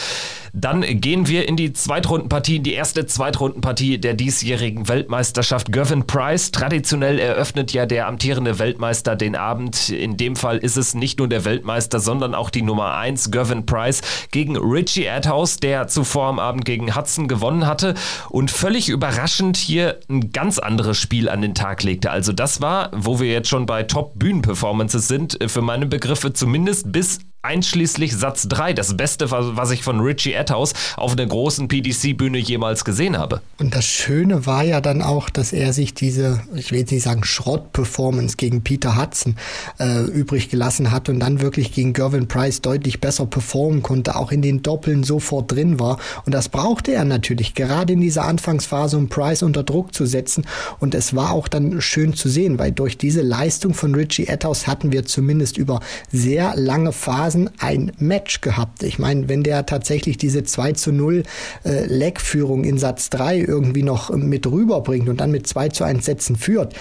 Dann 0.59 0.81
gehen 1.03 1.29
wir 1.29 1.47
in 1.47 1.57
die 1.57 1.75
Zweitrundenpartie, 1.75 2.57
in 2.57 2.63
die 2.63 2.73
erste 2.73 3.05
Zweitrundenpartie 3.05 3.99
der 3.99 4.15
diesjährigen 4.15 4.89
Weltmeisterschaft. 4.89 5.71
Gervin 5.71 6.07
Price, 6.07 6.51
traditionell 6.51 7.19
eröffnet 7.19 7.75
ja 7.75 7.85
der 7.85 8.07
amtierende 8.07 8.59
Weltmeister 8.59 9.17
den 9.17 9.37
Abend. 9.37 9.91
In 9.91 10.17
dem 10.17 10.35
Fall 10.35 10.57
ist 10.57 10.79
es 10.79 10.95
nicht 10.95 11.19
nur 11.19 11.29
der 11.29 11.45
Weltmeister, 11.45 12.01
sondern 12.01 12.35
auch 12.35 12.49
die 12.49 12.63
Nummer 12.63 12.95
1, 12.95 13.31
Gervin 13.33 13.67
Price, 13.67 14.01
gegen 14.31 14.57
Richie 14.57 15.11
Adhouse, 15.11 15.59
der 15.59 15.89
zuvor 15.89 16.29
am 16.29 16.39
Abend 16.39 16.65
gegen 16.65 16.97
Hudson 16.97 17.29
gewonnen 17.29 17.67
hatte 17.67 17.93
und 18.31 18.51
völlig 18.51 18.89
überraschend 18.89 19.59
hier 19.59 20.01
ein 20.09 20.33
ganz 20.33 20.59
anderes 20.59 20.97
Spiel 20.97 21.29
an 21.29 21.43
den 21.43 21.55
Tag 21.55 21.83
legte. 21.83 22.11
Also 22.11 22.33
das 22.33 22.63
war, 22.63 22.91
wo 22.95 23.21
wir 23.21 23.31
jetzt 23.31 23.51
schon 23.51 23.67
bei 23.67 23.83
Top-Bühnen-Performances 23.83 25.07
sind, 25.07 25.37
für 25.49 25.61
meine 25.61 25.85
Begriffe 25.85 26.33
zumindest 26.33 26.91
bis 26.93 27.19
einschließlich 27.47 28.17
Satz 28.17 28.49
3 28.49 28.73
das 28.73 28.97
Beste, 28.97 29.31
was 29.31 29.71
ich 29.71 29.83
von 29.83 30.01
Richie 30.01 30.37
Atthaus 30.37 30.73
auf 30.97 31.13
einer 31.13 31.27
großen 31.27 31.69
PDC-Bühne 31.69 32.39
jemals 32.39 32.85
gesehen 32.85 33.17
habe. 33.17 33.41
Und 33.59 33.75
das 33.75 33.85
Schöne 33.85 34.47
war 34.47 34.65
ja 34.65 34.81
dann 34.81 35.01
auch, 35.01 35.31
dass 35.31 35.53
er 35.53 35.73
sich 35.73 35.95
diese, 35.95 36.41
ich 36.55 36.73
will 36.73 36.81
jetzt 36.81 36.91
nicht 36.91 37.05
sagen 37.05 37.25
Schrott-Performance 37.25 38.37
gegen 38.37 38.63
Peter 38.63 39.01
Hudson 39.01 39.37
äh, 39.79 40.03
übrig 40.03 40.51
gelassen 40.51 40.91
hat 40.91 41.09
und 41.09 41.21
dann 41.21 41.41
wirklich 41.41 41.73
gegen 41.73 41.93
Gervin 41.93 42.27
Price 42.27 42.61
deutlich 42.61 43.01
besser 43.01 43.27
performen 43.27 43.83
konnte, 43.83 44.17
auch 44.17 44.33
in 44.33 44.43
den 44.43 44.63
Doppeln 44.63 45.05
sofort 45.05 45.53
drin 45.53 45.79
war. 45.79 45.99
Und 46.25 46.35
das 46.35 46.49
brauchte 46.49 46.93
er 46.93 47.05
natürlich, 47.05 47.55
gerade 47.55 47.93
in 47.93 48.01
dieser 48.01 48.25
Anfangsphase, 48.25 48.99
um 48.99 49.09
Price 49.09 49.45
unter 49.45 49.63
Druck 49.63 49.95
zu 49.95 50.05
setzen. 50.05 50.45
Und 50.81 50.95
es 50.95 51.15
war 51.15 51.31
auch 51.31 51.47
dann 51.47 51.81
schön 51.81 52.15
zu 52.15 52.29
sehen, 52.29 52.59
weil 52.59 52.73
durch 52.73 52.99
diese 52.99 53.23
Leistung 53.23 53.73
von 53.73 53.95
Richie 53.95 54.29
Atthaus 54.29 54.67
hatten 54.67 54.91
wir 54.91 55.07
zumindest 55.07 55.59
über 55.59 55.81
sehr 56.11 56.57
lange 56.57 56.91
Phasen 56.91 57.36
Phasen 57.37 57.51
ein 57.59 57.93
Match 57.99 58.41
gehabt. 58.41 58.83
Ich 58.83 58.99
meine, 58.99 59.29
wenn 59.29 59.43
der 59.43 59.67
tatsächlich 59.67 60.17
diese 60.17 60.45
2 60.45 60.73
zu 60.73 60.93
0 60.93 61.23
äh, 61.65 61.85
Leckführung 61.87 62.65
in 62.65 62.79
Satz 62.79 63.11
3 63.11 63.39
irgendwie 63.39 63.83
noch 63.83 64.11
mit 64.11 64.47
rüberbringt 64.47 65.09
und 65.09 65.21
dann 65.21 65.31
mit 65.31 65.47
2 65.47 65.69
zu 65.69 65.85
1 65.85 66.05
Sätzen 66.05 66.37
führt, 66.37 66.75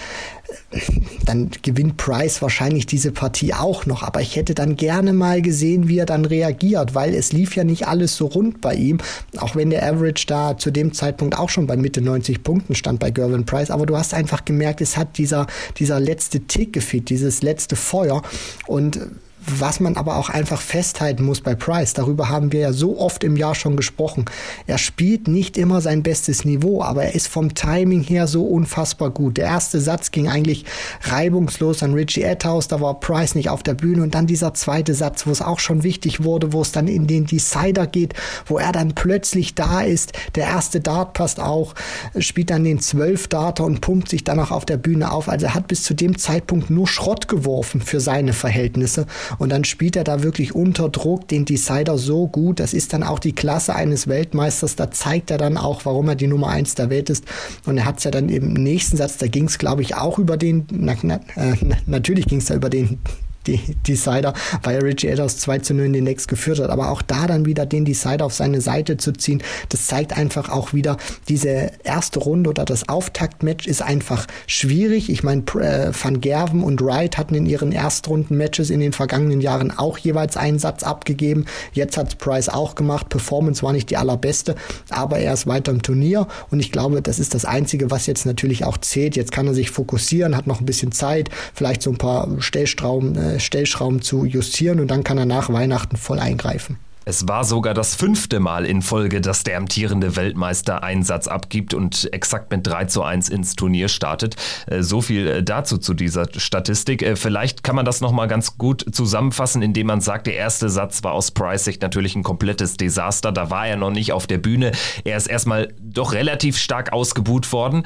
dann 1.24 1.50
gewinnt 1.62 1.96
Price 1.96 2.40
wahrscheinlich 2.40 2.86
diese 2.86 3.10
Partie 3.10 3.52
auch 3.52 3.84
noch. 3.86 4.02
Aber 4.02 4.20
ich 4.20 4.36
hätte 4.36 4.54
dann 4.54 4.76
gerne 4.76 5.12
mal 5.12 5.42
gesehen, 5.42 5.88
wie 5.88 5.98
er 5.98 6.06
dann 6.06 6.24
reagiert, 6.24 6.94
weil 6.94 7.14
es 7.14 7.32
lief 7.32 7.56
ja 7.56 7.64
nicht 7.64 7.88
alles 7.88 8.16
so 8.16 8.26
rund 8.26 8.60
bei 8.60 8.74
ihm. 8.74 8.98
Auch 9.38 9.56
wenn 9.56 9.70
der 9.70 9.84
Average 9.84 10.26
da 10.26 10.56
zu 10.56 10.70
dem 10.70 10.92
Zeitpunkt 10.92 11.36
auch 11.36 11.50
schon 11.50 11.66
bei 11.66 11.76
Mitte 11.76 12.00
90 12.00 12.42
Punkten 12.42 12.74
stand 12.74 13.00
bei 13.00 13.10
Gervin 13.10 13.44
Price. 13.44 13.70
Aber 13.70 13.86
du 13.86 13.96
hast 13.96 14.14
einfach 14.14 14.44
gemerkt, 14.44 14.80
es 14.80 14.96
hat 14.96 15.18
dieser, 15.18 15.46
dieser 15.78 16.00
letzte 16.00 16.40
Tick 16.40 16.72
gefehlt, 16.72 17.10
dieses 17.10 17.42
letzte 17.42 17.74
Feuer. 17.74 18.22
Und 18.66 19.00
was 19.46 19.80
man 19.80 19.96
aber 19.96 20.16
auch 20.16 20.28
einfach 20.28 20.60
festhalten 20.60 21.24
muss 21.24 21.40
bei 21.40 21.54
Price, 21.54 21.94
darüber 21.94 22.28
haben 22.28 22.52
wir 22.52 22.60
ja 22.60 22.72
so 22.72 22.98
oft 22.98 23.24
im 23.24 23.36
Jahr 23.36 23.54
schon 23.54 23.76
gesprochen. 23.76 24.24
Er 24.66 24.78
spielt 24.78 25.28
nicht 25.28 25.56
immer 25.56 25.80
sein 25.80 26.02
bestes 26.02 26.44
Niveau, 26.44 26.82
aber 26.82 27.04
er 27.04 27.14
ist 27.14 27.28
vom 27.28 27.54
Timing 27.54 28.02
her 28.02 28.26
so 28.26 28.44
unfassbar 28.44 29.10
gut. 29.10 29.36
Der 29.36 29.46
erste 29.46 29.80
Satz 29.80 30.10
ging 30.10 30.28
eigentlich 30.28 30.64
reibungslos 31.02 31.82
an 31.82 31.94
Richie 31.94 32.26
Atthaus, 32.26 32.68
da 32.68 32.80
war 32.80 33.00
Price 33.00 33.34
nicht 33.34 33.48
auf 33.48 33.62
der 33.62 33.74
Bühne 33.74 34.02
und 34.02 34.14
dann 34.14 34.26
dieser 34.26 34.54
zweite 34.54 34.94
Satz, 34.94 35.26
wo 35.26 35.30
es 35.30 35.42
auch 35.42 35.60
schon 35.60 35.82
wichtig 35.82 36.24
wurde, 36.24 36.52
wo 36.52 36.62
es 36.62 36.72
dann 36.72 36.88
in 36.88 37.06
den 37.06 37.26
Decider 37.26 37.86
geht, 37.86 38.14
wo 38.46 38.58
er 38.58 38.72
dann 38.72 38.94
plötzlich 38.94 39.54
da 39.54 39.82
ist. 39.82 40.12
Der 40.34 40.46
erste 40.46 40.80
Dart 40.80 41.12
passt 41.12 41.40
auch, 41.40 41.74
spielt 42.18 42.50
dann 42.50 42.64
den 42.64 42.80
zwölf 42.80 43.28
Darter 43.28 43.64
und 43.64 43.80
pumpt 43.80 44.08
sich 44.08 44.24
dann 44.24 44.40
auch 44.40 44.50
auf 44.50 44.64
der 44.64 44.76
Bühne 44.76 45.12
auf. 45.12 45.28
Also 45.28 45.46
er 45.46 45.54
hat 45.54 45.68
bis 45.68 45.82
zu 45.82 45.94
dem 45.94 46.18
Zeitpunkt 46.18 46.70
nur 46.70 46.88
Schrott 46.88 47.28
geworfen 47.28 47.80
für 47.80 48.00
seine 48.00 48.32
Verhältnisse 48.32 49.06
und 49.38 49.50
dann 49.50 49.64
spielt 49.64 49.96
er 49.96 50.04
da 50.04 50.22
wirklich 50.22 50.54
unter 50.54 50.88
Druck 50.88 51.28
den 51.28 51.44
Decider 51.44 51.98
so 51.98 52.26
gut. 52.26 52.60
Das 52.60 52.74
ist 52.74 52.92
dann 52.92 53.02
auch 53.02 53.18
die 53.18 53.32
Klasse 53.32 53.74
eines 53.74 54.08
Weltmeisters. 54.08 54.76
Da 54.76 54.90
zeigt 54.90 55.30
er 55.30 55.38
dann 55.38 55.56
auch, 55.56 55.84
warum 55.84 56.08
er 56.08 56.14
die 56.14 56.26
Nummer 56.26 56.48
eins 56.48 56.74
der 56.74 56.90
Welt 56.90 57.10
ist. 57.10 57.24
Und 57.66 57.78
er 57.78 57.84
hat 57.84 57.98
es 57.98 58.04
ja 58.04 58.10
dann 58.10 58.28
im 58.28 58.52
nächsten 58.52 58.96
Satz, 58.96 59.16
da 59.18 59.26
ging 59.26 59.46
es, 59.46 59.58
glaube 59.58 59.82
ich, 59.82 59.94
auch 59.94 60.18
über 60.18 60.36
den, 60.36 60.66
na, 60.70 60.94
na, 61.02 61.20
äh, 61.36 61.54
natürlich 61.86 62.26
ging 62.26 62.38
es 62.38 62.46
da 62.46 62.54
über 62.54 62.70
den 62.70 62.98
die 63.46 63.60
Decider, 63.86 64.34
weil 64.62 64.80
Richie 64.80 65.10
Adams 65.10 65.38
2 65.38 65.58
zu 65.60 65.74
0 65.74 65.86
in 65.86 65.92
den 65.92 66.04
Next 66.04 66.28
geführt 66.28 66.58
hat. 66.58 66.70
Aber 66.70 66.90
auch 66.90 67.02
da 67.02 67.26
dann 67.26 67.46
wieder 67.46 67.66
den 67.66 67.84
Decider 67.84 68.24
auf 68.24 68.34
seine 68.34 68.60
Seite 68.60 68.96
zu 68.96 69.12
ziehen, 69.12 69.42
das 69.68 69.86
zeigt 69.86 70.16
einfach 70.16 70.48
auch 70.48 70.72
wieder, 70.72 70.96
diese 71.28 71.70
erste 71.84 72.18
Runde 72.18 72.50
oder 72.50 72.64
das 72.64 72.88
Auftaktmatch 72.88 73.66
ist 73.66 73.82
einfach 73.82 74.26
schwierig. 74.46 75.10
Ich 75.10 75.22
meine, 75.22 75.42
äh, 75.60 75.90
Van 75.92 76.20
Gerven 76.20 76.62
und 76.62 76.82
Wright 76.82 77.18
hatten 77.18 77.34
in 77.34 77.46
ihren 77.46 77.72
Erstrunden-Matches 77.72 78.70
in 78.70 78.80
den 78.80 78.92
vergangenen 78.92 79.40
Jahren 79.40 79.76
auch 79.76 79.98
jeweils 79.98 80.36
einen 80.36 80.58
Satz 80.58 80.82
abgegeben. 80.82 81.46
Jetzt 81.72 81.96
hat 81.96 82.18
Price 82.18 82.48
auch 82.48 82.74
gemacht. 82.74 83.08
Performance 83.08 83.62
war 83.62 83.72
nicht 83.72 83.90
die 83.90 83.96
allerbeste, 83.96 84.54
aber 84.90 85.18
er 85.18 85.32
ist 85.32 85.46
weiter 85.46 85.72
im 85.72 85.82
Turnier 85.82 86.26
und 86.50 86.60
ich 86.60 86.72
glaube, 86.72 87.02
das 87.02 87.18
ist 87.18 87.34
das 87.34 87.44
Einzige, 87.44 87.90
was 87.90 88.06
jetzt 88.06 88.26
natürlich 88.26 88.64
auch 88.64 88.78
zählt. 88.78 89.16
Jetzt 89.16 89.32
kann 89.32 89.46
er 89.46 89.54
sich 89.54 89.70
fokussieren, 89.70 90.36
hat 90.36 90.46
noch 90.46 90.60
ein 90.60 90.66
bisschen 90.66 90.92
Zeit, 90.92 91.30
vielleicht 91.54 91.82
so 91.82 91.90
ein 91.90 91.98
paar 91.98 92.28
Stellstrauben 92.38 93.16
äh, 93.16 93.35
Stellschrauben 93.40 94.02
zu 94.02 94.24
justieren 94.24 94.80
und 94.80 94.88
dann 94.88 95.04
kann 95.04 95.18
er 95.18 95.26
nach 95.26 95.52
Weihnachten 95.52 95.96
voll 95.96 96.18
eingreifen. 96.18 96.78
Es 97.08 97.28
war 97.28 97.44
sogar 97.44 97.72
das 97.72 97.94
fünfte 97.94 98.40
Mal 98.40 98.66
in 98.66 98.82
Folge, 98.82 99.20
dass 99.20 99.44
der 99.44 99.58
amtierende 99.58 100.16
Weltmeister 100.16 100.82
Einsatz 100.82 101.28
abgibt 101.28 101.72
und 101.72 102.12
exakt 102.12 102.50
mit 102.50 102.66
3 102.66 102.86
zu 102.86 103.04
1 103.04 103.28
ins 103.28 103.54
Turnier 103.54 103.86
startet. 103.86 104.34
Äh, 104.66 104.82
so 104.82 105.00
viel 105.00 105.28
äh, 105.28 105.42
dazu 105.44 105.78
zu 105.78 105.94
dieser 105.94 106.26
Statistik. 106.36 107.02
Äh, 107.02 107.14
vielleicht 107.14 107.62
kann 107.62 107.76
man 107.76 107.84
das 107.84 108.00
nochmal 108.00 108.26
ganz 108.26 108.58
gut 108.58 108.84
zusammenfassen, 108.90 109.62
indem 109.62 109.86
man 109.86 110.00
sagt, 110.00 110.26
der 110.26 110.34
erste 110.34 110.68
Satz 110.68 111.04
war 111.04 111.12
aus 111.12 111.30
Price 111.30 111.62
Sicht 111.62 111.80
natürlich 111.80 112.16
ein 112.16 112.24
komplettes 112.24 112.76
Desaster. 112.76 113.30
Da 113.30 113.50
war 113.50 113.68
er 113.68 113.76
noch 113.76 113.92
nicht 113.92 114.12
auf 114.12 114.26
der 114.26 114.38
Bühne. 114.38 114.72
Er 115.04 115.16
ist 115.16 115.28
erstmal 115.28 115.72
doch 115.80 116.12
relativ 116.12 116.58
stark 116.58 116.92
ausgebuht 116.92 117.52
worden 117.52 117.84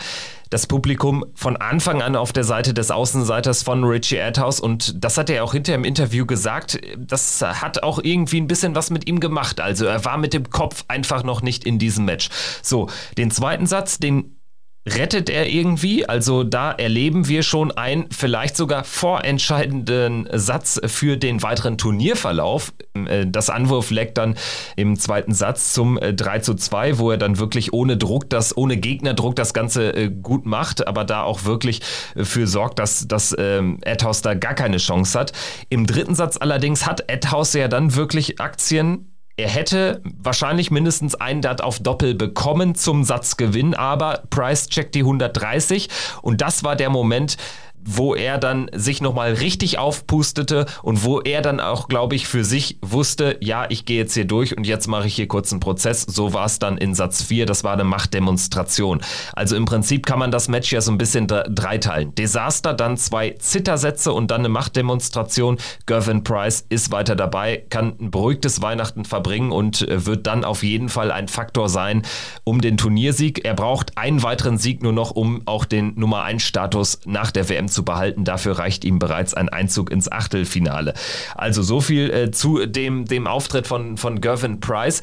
das 0.50 0.66
Publikum 0.66 1.25
von 1.35 1.57
Anfang 1.57 2.02
an 2.02 2.16
auf 2.16 2.33
der 2.33 2.45
Seite 2.45 2.75
des 2.75 2.90
Außenseiters 2.90 3.62
von 3.62 3.85
Richie 3.85 4.21
Adhouse 4.21 4.61
und 4.61 5.02
das 5.02 5.16
hat 5.16 5.30
er 5.30 5.45
auch 5.45 5.52
hinter 5.52 5.75
im 5.75 5.85
Interview 5.85 6.26
gesagt. 6.26 6.78
Das 6.99 7.40
hat 7.40 7.83
auch 7.85 8.00
irgendwie 8.02 8.40
ein 8.40 8.49
bisschen 8.49 8.75
was 8.75 8.90
mit 8.90 9.09
ihm 9.09 9.21
gemacht. 9.21 9.61
Also 9.61 9.87
er 9.87 10.04
war 10.04 10.19
mit 10.19 10.35
dem 10.35 10.50
Kopf 10.50 10.85
einfach 10.88 11.23
noch 11.23 11.40
nicht 11.42 11.64
in 11.64 11.78
diesem 11.78 12.04
Match. 12.04 12.28
So, 12.62 12.88
den 13.16 13.30
zweiten 13.30 13.66
Satz, 13.66 13.99
den 13.99 14.39
rettet 14.88 15.28
er 15.28 15.46
irgendwie. 15.49 16.08
Also 16.08 16.44
da 16.44 16.72
erleben 16.72 17.28
wir 17.28 17.42
schon 17.42 17.70
einen 17.70 18.06
vielleicht 18.10 18.56
sogar 18.56 18.84
vorentscheidenden 18.84 20.28
Satz 20.32 20.80
für 20.87 21.16
den 21.16 21.42
weiteren 21.42 21.76
Turnierverlauf. 21.76 22.72
Äh, 22.94 23.26
das 23.26 23.50
Anwurf 23.50 23.90
leckt 23.90 24.18
dann 24.18 24.37
im 24.76 24.99
zweiten 24.99 25.34
Satz 25.34 25.72
zum 25.72 25.99
3 26.00 26.37
äh, 26.37 26.40
zu 26.40 26.54
2, 26.54 26.99
wo 26.99 27.10
er 27.10 27.18
dann 27.18 27.38
wirklich 27.38 27.72
ohne 27.72 27.96
Druck, 27.96 28.30
das, 28.30 28.56
ohne 28.56 28.76
Gegnerdruck 28.76 29.37
das 29.37 29.52
Ganze 29.52 29.94
äh, 29.94 30.10
gut 30.10 30.46
macht, 30.46 30.87
aber 30.87 31.04
da 31.04 31.22
auch 31.22 31.44
wirklich 31.44 31.80
für 32.16 32.46
sorgt, 32.46 32.78
dass, 32.78 33.06
dass 33.06 33.34
ähm, 33.38 33.78
Edhaus 33.82 34.22
da 34.22 34.34
gar 34.34 34.54
keine 34.54 34.78
Chance 34.78 35.18
hat. 35.18 35.32
Im 35.68 35.87
dritten 35.87 36.14
Satz 36.14 36.37
allerdings 36.38 36.87
hat 36.87 37.10
Edhaus 37.10 37.52
ja 37.52 37.68
dann 37.68 37.94
wirklich 37.94 38.40
Aktien 38.40 39.10
er 39.40 39.49
hätte 39.49 40.02
wahrscheinlich 40.04 40.70
mindestens 40.70 41.14
einen 41.14 41.40
Dart 41.40 41.62
auf 41.62 41.78
Doppel 41.78 42.14
bekommen 42.14 42.75
zum 42.75 43.04
Satzgewinn, 43.04 43.75
aber 43.75 44.23
Price 44.28 44.68
checkt 44.68 44.94
die 44.94 45.00
130 45.00 45.88
und 46.20 46.42
das 46.42 46.62
war 46.62 46.76
der 46.76 46.90
Moment, 46.90 47.38
wo 47.84 48.14
er 48.14 48.38
dann 48.38 48.70
sich 48.75 49.00
nochmal 49.00 49.32
richtig 49.32 49.78
aufpustete 49.78 50.66
und 50.82 51.04
wo 51.04 51.20
er 51.20 51.42
dann 51.42 51.60
auch, 51.60 51.88
glaube 51.88 52.14
ich, 52.14 52.26
für 52.26 52.44
sich 52.44 52.78
wusste, 52.82 53.37
ja, 53.40 53.66
ich 53.68 53.84
gehe 53.84 53.99
jetzt 53.99 54.14
hier 54.14 54.26
durch 54.26 54.56
und 54.56 54.66
jetzt 54.66 54.87
mache 54.87 55.06
ich 55.06 55.14
hier 55.14 55.28
kurz 55.28 55.52
einen 55.52 55.60
Prozess. 55.60 56.02
So 56.02 56.32
war 56.32 56.46
es 56.46 56.58
dann 56.58 56.78
in 56.78 56.94
Satz 56.94 57.22
4, 57.22 57.46
das 57.46 57.64
war 57.64 57.72
eine 57.72 57.84
Machtdemonstration. 57.84 59.00
Also 59.32 59.56
im 59.56 59.64
Prinzip 59.64 60.06
kann 60.06 60.18
man 60.18 60.30
das 60.30 60.49
Match 60.49 60.72
ja 60.72 60.80
so 60.80 60.92
ein 60.92 60.99
bisschen 60.99 61.26
dreiteilen. 61.26 62.14
Desaster, 62.14 62.75
dann 62.75 62.96
zwei 62.96 63.30
Zittersätze 63.38 64.12
und 64.12 64.30
dann 64.30 64.40
eine 64.40 64.49
Machtdemonstration. 64.49 65.58
Gervin 65.87 66.22
Price 66.25 66.64
ist 66.68 66.92
weiter 66.92 67.16
dabei, 67.16 67.64
kann 67.70 67.94
ein 68.00 68.10
beruhigtes 68.10 68.62
Weihnachten 68.62 69.04
verbringen 69.04 69.52
und 69.52 69.88
äh, 69.88 70.06
wird 70.06 70.26
dann 70.26 70.44
auf 70.44 70.62
jeden 70.62 70.88
Fall 70.88 71.10
ein 71.10 71.28
Faktor 71.28 71.68
sein 71.68 72.02
um 72.44 72.60
den 72.60 72.76
Turniersieg. 72.76 73.44
Er 73.44 73.54
braucht 73.54 73.96
einen 73.96 74.22
weiteren 74.22 74.58
Sieg 74.58 74.82
nur 74.82 74.92
noch, 74.92 75.10
um 75.12 75.42
auch 75.46 75.64
den 75.64 75.94
Nummer 75.99 76.22
1 76.22 76.42
Status 76.42 77.00
nach 77.04 77.30
der 77.30 77.49
WM 77.49 77.68
zu 77.71 77.85
behalten. 77.85 78.25
Dafür 78.25 78.59
reicht 78.59 78.85
ihm 78.85 78.99
bereits 78.99 79.35
ein 79.35 79.49
Einzug 79.49 79.91
ins 79.91 80.11
Achtelfinale. 80.11 80.95
Also 81.35 81.62
so 81.62 81.81
viel 81.81 82.11
äh, 82.11 82.31
zu 82.31 82.67
dem, 82.67 83.05
dem 83.07 83.27
Auftritt 83.27 83.67
von, 83.67 83.97
von 83.97 84.21
Gervin 84.21 84.61
Price. 84.61 85.03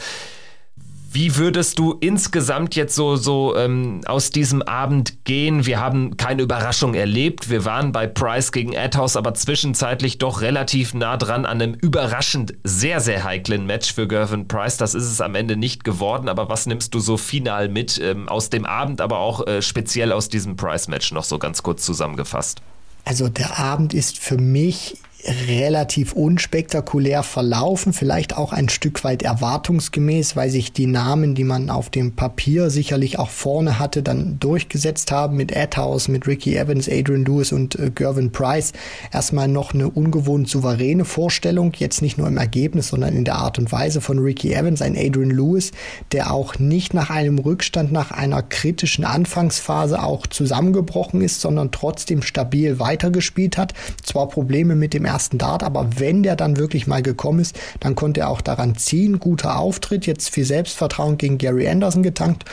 Wie 1.18 1.36
würdest 1.36 1.80
du 1.80 1.94
insgesamt 1.94 2.76
jetzt 2.76 2.94
so, 2.94 3.16
so 3.16 3.58
ähm, 3.58 4.02
aus 4.06 4.30
diesem 4.30 4.62
Abend 4.62 5.26
gehen? 5.26 5.66
Wir 5.66 5.80
haben 5.80 6.16
keine 6.16 6.44
Überraschung 6.44 6.94
erlebt. 6.94 7.50
Wir 7.50 7.66
waren 7.66 7.92
bei 7.92 8.06
Price 8.06 8.52
gegen 8.52 8.78
Adhouse, 8.78 9.18
aber 9.18 9.34
zwischenzeitlich 9.34 10.20
doch 10.20 10.42
relativ 10.42 10.94
nah 10.94 11.18
dran 11.18 11.48
an 11.48 11.60
einem 11.60 11.74
überraschend 11.74 12.54
sehr, 12.64 13.00
sehr 13.00 13.24
heiklen 13.24 13.66
Match 13.66 13.96
für 13.96 14.08
Gervin 14.08 14.48
Price. 14.48 14.78
Das 14.78 14.94
ist 14.94 15.06
es 15.06 15.20
am 15.20 15.34
Ende 15.34 15.56
nicht 15.56 15.84
geworden. 15.84 16.30
Aber 16.30 16.50
was 16.50 16.68
nimmst 16.68 16.94
du 16.94 17.00
so 17.00 17.18
final 17.18 17.68
mit 17.68 18.00
ähm, 18.00 18.30
aus 18.30 18.52
dem 18.52 18.68
Abend, 18.68 19.02
aber 19.02 19.18
auch 19.18 19.48
äh, 19.48 19.64
speziell 19.64 20.12
aus 20.12 20.30
diesem 20.30 20.56
Price-Match 20.56 21.14
noch 21.14 21.24
so 21.24 21.40
ganz 21.40 21.64
kurz 21.64 21.84
zusammengefasst? 21.84 22.62
Also 23.06 23.28
der 23.28 23.58
Abend 23.58 23.96
ist 23.96 24.20
für 24.20 24.38
mich 24.38 25.00
relativ 25.28 26.14
unspektakulär 26.14 27.22
verlaufen, 27.22 27.92
vielleicht 27.92 28.38
auch 28.38 28.54
ein 28.54 28.70
Stück 28.70 29.04
weit 29.04 29.24
erwartungsgemäß, 29.24 30.36
weil 30.36 30.50
sich 30.50 30.72
die 30.72 30.88
Namen, 30.88 31.36
die 31.36 31.44
man 31.44 31.70
auf 31.70 31.90
dem 31.90 32.16
Papier 32.16 32.70
sicherlich 32.70 33.20
auch 33.20 33.30
vorne 33.30 33.78
hatte, 33.78 34.04
dann 34.04 34.40
durchgesetzt 34.40 35.12
haben 35.12 35.36
mit 35.36 35.56
Adhouse, 35.56 36.08
mit 36.08 36.28
Ricky 36.28 36.56
Evans, 36.56 36.88
Adrian 36.90 37.26
Lewis 37.26 37.52
und 37.52 37.78
äh, 37.78 37.92
Gervin 37.94 38.32
Price. 38.32 38.72
Erstmal 39.12 39.50
noch 39.50 39.74
eine 39.74 39.90
ungewohnt 39.90 40.50
souveräne 40.50 41.04
Vorstellung, 41.04 41.74
jetzt 41.78 42.02
nicht 42.02 42.18
nur 42.18 42.28
im 42.28 42.38
Ergebnis, 42.38 42.90
sondern 42.90 43.16
in 43.16 43.26
der 43.26 43.36
Art 43.36 43.60
und 43.60 43.72
Weise 43.72 44.00
von 44.00 44.20
Ricky 44.20 44.54
Evans, 44.54 44.82
ein 44.82 44.96
Adrian 44.98 45.32
Lewis, 45.32 45.72
der 46.14 46.32
auch 46.32 46.58
nicht 46.58 46.94
nach 46.94 47.10
einem 47.10 47.38
Rückstand, 47.38 47.92
nach 47.92 48.12
einer 48.12 48.44
kritischen 48.44 49.04
Anfangsphase 49.04 50.02
auch 50.02 50.26
zusammengebrochen 50.26 51.22
ist, 51.22 51.42
sondern 51.42 51.72
trotzdem 51.72 52.22
stabil 52.22 52.80
weitergespielt 52.80 53.58
hat. 53.58 53.74
Zwar 54.04 54.30
Probleme 54.30 54.76
mit 54.76 54.94
dem 54.94 55.04
ersten 55.04 55.17
Dart, 55.18 55.64
aber 55.64 55.88
wenn 55.98 56.24
der 56.24 56.36
dann 56.36 56.58
wirklich 56.58 56.88
mal 56.88 57.02
gekommen 57.02 57.40
ist, 57.40 57.58
dann 57.80 57.96
konnte 57.96 58.22
er 58.22 58.30
auch 58.30 58.42
daran 58.42 58.76
ziehen. 58.76 59.20
Guter 59.20 59.60
Auftritt, 59.60 60.06
jetzt 60.06 60.30
viel 60.30 60.46
Selbstvertrauen 60.46 61.18
gegen 61.18 61.38
Gary 61.38 61.68
Anderson 61.68 62.04
getankt 62.04 62.46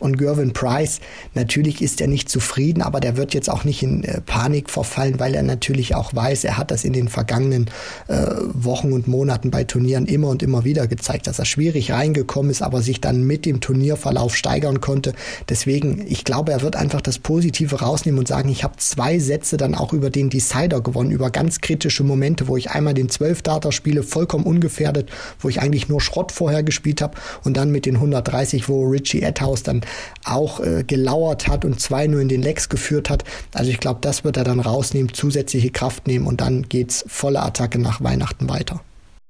und 0.00 0.18
Gervin 0.18 0.52
Price. 0.52 1.00
Natürlich 1.34 1.82
ist 1.82 2.00
er 2.00 2.06
nicht 2.06 2.28
zufrieden, 2.28 2.82
aber 2.82 3.00
der 3.00 3.16
wird 3.16 3.34
jetzt 3.34 3.50
auch 3.50 3.64
nicht 3.64 3.82
in 3.82 4.04
äh, 4.04 4.20
Panik 4.20 4.70
verfallen, 4.70 5.18
weil 5.18 5.34
er 5.34 5.42
natürlich 5.42 5.94
auch 5.94 6.14
weiß, 6.14 6.44
er 6.44 6.56
hat 6.56 6.70
das 6.70 6.84
in 6.84 6.92
den 6.92 7.08
vergangenen 7.08 7.66
äh, 8.08 8.26
Wochen 8.52 8.92
und 8.92 9.08
Monaten 9.08 9.50
bei 9.50 9.64
Turnieren 9.64 10.06
immer 10.06 10.28
und 10.28 10.42
immer 10.42 10.64
wieder 10.64 10.86
gezeigt, 10.86 11.26
dass 11.26 11.38
er 11.38 11.44
schwierig 11.44 11.92
reingekommen 11.92 12.50
ist, 12.50 12.62
aber 12.62 12.82
sich 12.82 13.00
dann 13.00 13.24
mit 13.24 13.46
dem 13.46 13.60
Turnierverlauf 13.60 14.36
steigern 14.36 14.80
konnte. 14.80 15.14
Deswegen, 15.48 16.04
ich 16.06 16.24
glaube, 16.24 16.52
er 16.52 16.62
wird 16.62 16.76
einfach 16.76 17.00
das 17.00 17.18
Positive 17.18 17.80
rausnehmen 17.80 18.18
und 18.18 18.28
sagen, 18.28 18.48
ich 18.48 18.64
habe 18.64 18.74
zwei 18.76 19.18
Sätze 19.18 19.56
dann 19.56 19.74
auch 19.74 19.92
über 19.92 20.10
den 20.10 20.30
Decider 20.30 20.80
gewonnen, 20.80 21.10
über 21.10 21.30
ganz 21.30 21.60
kritische 21.60 21.99
kritische 22.00 22.04
Momente, 22.04 22.48
wo 22.48 22.56
ich 22.56 22.70
einmal 22.70 22.94
den 22.94 23.08
12-Data 23.08 23.72
spiele, 23.72 24.02
vollkommen 24.02 24.44
ungefährdet, 24.44 25.10
wo 25.38 25.48
ich 25.48 25.60
eigentlich 25.60 25.88
nur 25.88 26.00
Schrott 26.00 26.32
vorher 26.32 26.62
gespielt 26.62 27.02
habe 27.02 27.16
und 27.44 27.56
dann 27.56 27.70
mit 27.70 27.86
den 27.86 27.96
130, 27.96 28.68
wo 28.68 28.88
Richie 28.88 29.22
Edhouse 29.22 29.62
dann 29.62 29.82
auch 30.24 30.60
äh, 30.60 30.84
gelauert 30.84 31.48
hat 31.48 31.64
und 31.64 31.80
zwei 31.80 32.06
nur 32.06 32.20
in 32.20 32.28
den 32.28 32.42
Lecks 32.42 32.68
geführt 32.68 33.10
hat. 33.10 33.24
Also 33.54 33.70
ich 33.70 33.78
glaube, 33.78 34.00
das 34.00 34.24
wird 34.24 34.36
er 34.36 34.44
dann 34.44 34.60
rausnehmen, 34.60 35.12
zusätzliche 35.12 35.70
Kraft 35.70 36.06
nehmen 36.06 36.26
und 36.26 36.40
dann 36.40 36.68
geht's 36.68 37.04
volle 37.06 37.42
Attacke 37.42 37.78
nach 37.78 38.02
Weihnachten 38.02 38.48
weiter. 38.48 38.80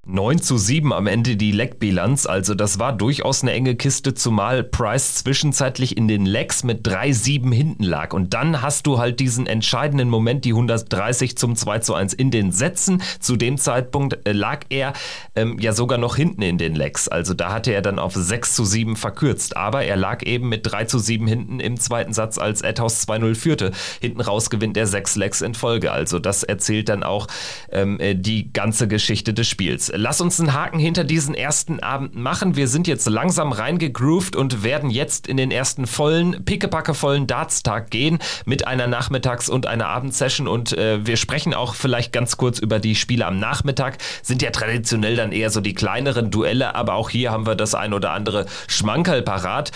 9 0.07 0.41
zu 0.41 0.57
7 0.57 0.95
am 0.95 1.07
Ende 1.07 1.37
die 1.37 1.53
Leckbilanz, 1.53 2.25
also 2.25 2.55
das 2.55 2.79
war 2.79 2.95
durchaus 2.95 3.43
eine 3.43 3.53
enge 3.53 3.75
Kiste, 3.75 4.15
zumal 4.15 4.65
Price 4.65 5.17
zwischenzeitlich 5.17 5.95
in 5.95 6.09
den 6.09 6.25
Lecks 6.25 6.65
mit 6.65 6.89
3-7 6.89 7.53
hinten 7.53 7.85
lag. 7.85 8.15
Und 8.15 8.33
dann 8.33 8.63
hast 8.63 8.87
du 8.87 8.99
halt 8.99 9.21
diesen 9.21 9.47
entscheidenden 9.47 10.09
Moment, 10.09 10.47
die 10.47 10.53
130 10.53 11.37
zum 11.37 11.55
2 11.55 11.81
zu 11.81 11.95
1 11.95 12.15
in 12.15 12.31
den 12.31 12.51
Sätzen. 12.51 13.03
Zu 13.21 13.37
dem 13.37 13.59
Zeitpunkt 13.59 14.27
äh, 14.27 14.33
lag 14.33 14.65
er 14.71 14.95
ähm, 15.37 15.59
ja 15.61 15.75
sogar 15.75 15.99
noch 15.99 16.17
hinten 16.17 16.41
in 16.41 16.57
den 16.57 16.75
Lecks. 16.75 17.07
Also 17.07 17.35
da 17.35 17.53
hatte 17.53 17.73
er 17.73 17.83
dann 17.83 17.99
auf 17.99 18.15
6 18.15 18.55
zu 18.55 18.65
7 18.65 18.97
verkürzt. 18.97 19.59
Aber 19.59 19.85
er 19.85 19.97
lag 19.97 20.23
eben 20.23 20.49
mit 20.49 20.63
3 20.65 20.87
zu 20.87 20.99
7 20.99 21.27
hinten 21.27 21.61
im 21.61 21.79
zweiten 21.79 22.15
Satz, 22.15 22.39
als 22.39 22.63
Edhouse 22.63 23.07
2-0 23.07 23.35
führte. 23.35 23.71
Hinten 24.01 24.23
raus 24.23 24.49
gewinnt 24.49 24.79
er 24.79 24.87
6 24.87 25.17
Lecks 25.17 25.43
in 25.43 25.53
Folge. 25.53 25.93
Also 25.93 26.19
das 26.19 26.43
erzählt 26.43 26.89
dann 26.89 27.03
auch 27.03 27.27
ähm, 27.71 28.01
äh, 28.01 28.15
die 28.15 28.51
ganze 28.51 28.89
Geschichte 28.89 29.35
des 29.35 29.47
Spiels 29.47 29.90
lass 29.95 30.21
uns 30.21 30.41
einen 30.41 30.53
Haken 30.53 30.79
hinter 30.79 31.05
diesen 31.05 31.35
ersten 31.35 31.81
Abend 31.81 32.15
machen. 32.15 32.57
Wir 32.57 32.69
sind 32.69 32.87
jetzt 32.87 33.09
langsam 33.09 33.53
reingegroovt 33.53 34.37
und 34.37 34.63
werden 34.63 34.91
jetzt 34.91 35.27
in 35.27 35.37
den 35.37 35.51
ersten 35.51 35.87
vollen, 35.87 36.45
pickepackevollen 36.45 37.27
Dartstag 37.27 37.91
gehen 37.91 38.19
mit 38.45 38.67
einer 38.67 38.87
Nachmittags- 38.87 39.49
und 39.49 39.67
einer 39.67 39.89
Abendsession 39.89 40.49
und 40.49 40.77
äh, 40.77 41.05
wir 41.07 41.17
sprechen 41.17 41.55
auch 41.55 41.75
vielleicht 41.75 42.13
ganz 42.13 42.37
kurz 42.37 42.59
über 42.59 42.79
die 42.79 42.95
Spiele 42.95 43.27
am 43.27 43.39
Nachmittag. 43.39 43.99
Sind 44.23 44.43
ja 44.43 44.51
traditionell 44.51 45.17
dann 45.17 45.33
eher 45.33 45.51
so 45.51 45.61
die 45.61 45.75
kleineren 45.75 46.31
Duelle, 46.31 46.75
aber 46.75 46.95
auch 46.95 47.11
hier 47.11 47.31
haben 47.31 47.47
wir 47.47 47.55
das 47.55 47.75
ein 47.75 47.93
oder 47.93 48.13
andere 48.13 48.47
Schmankerl 48.69 49.23
parat. 49.23 49.73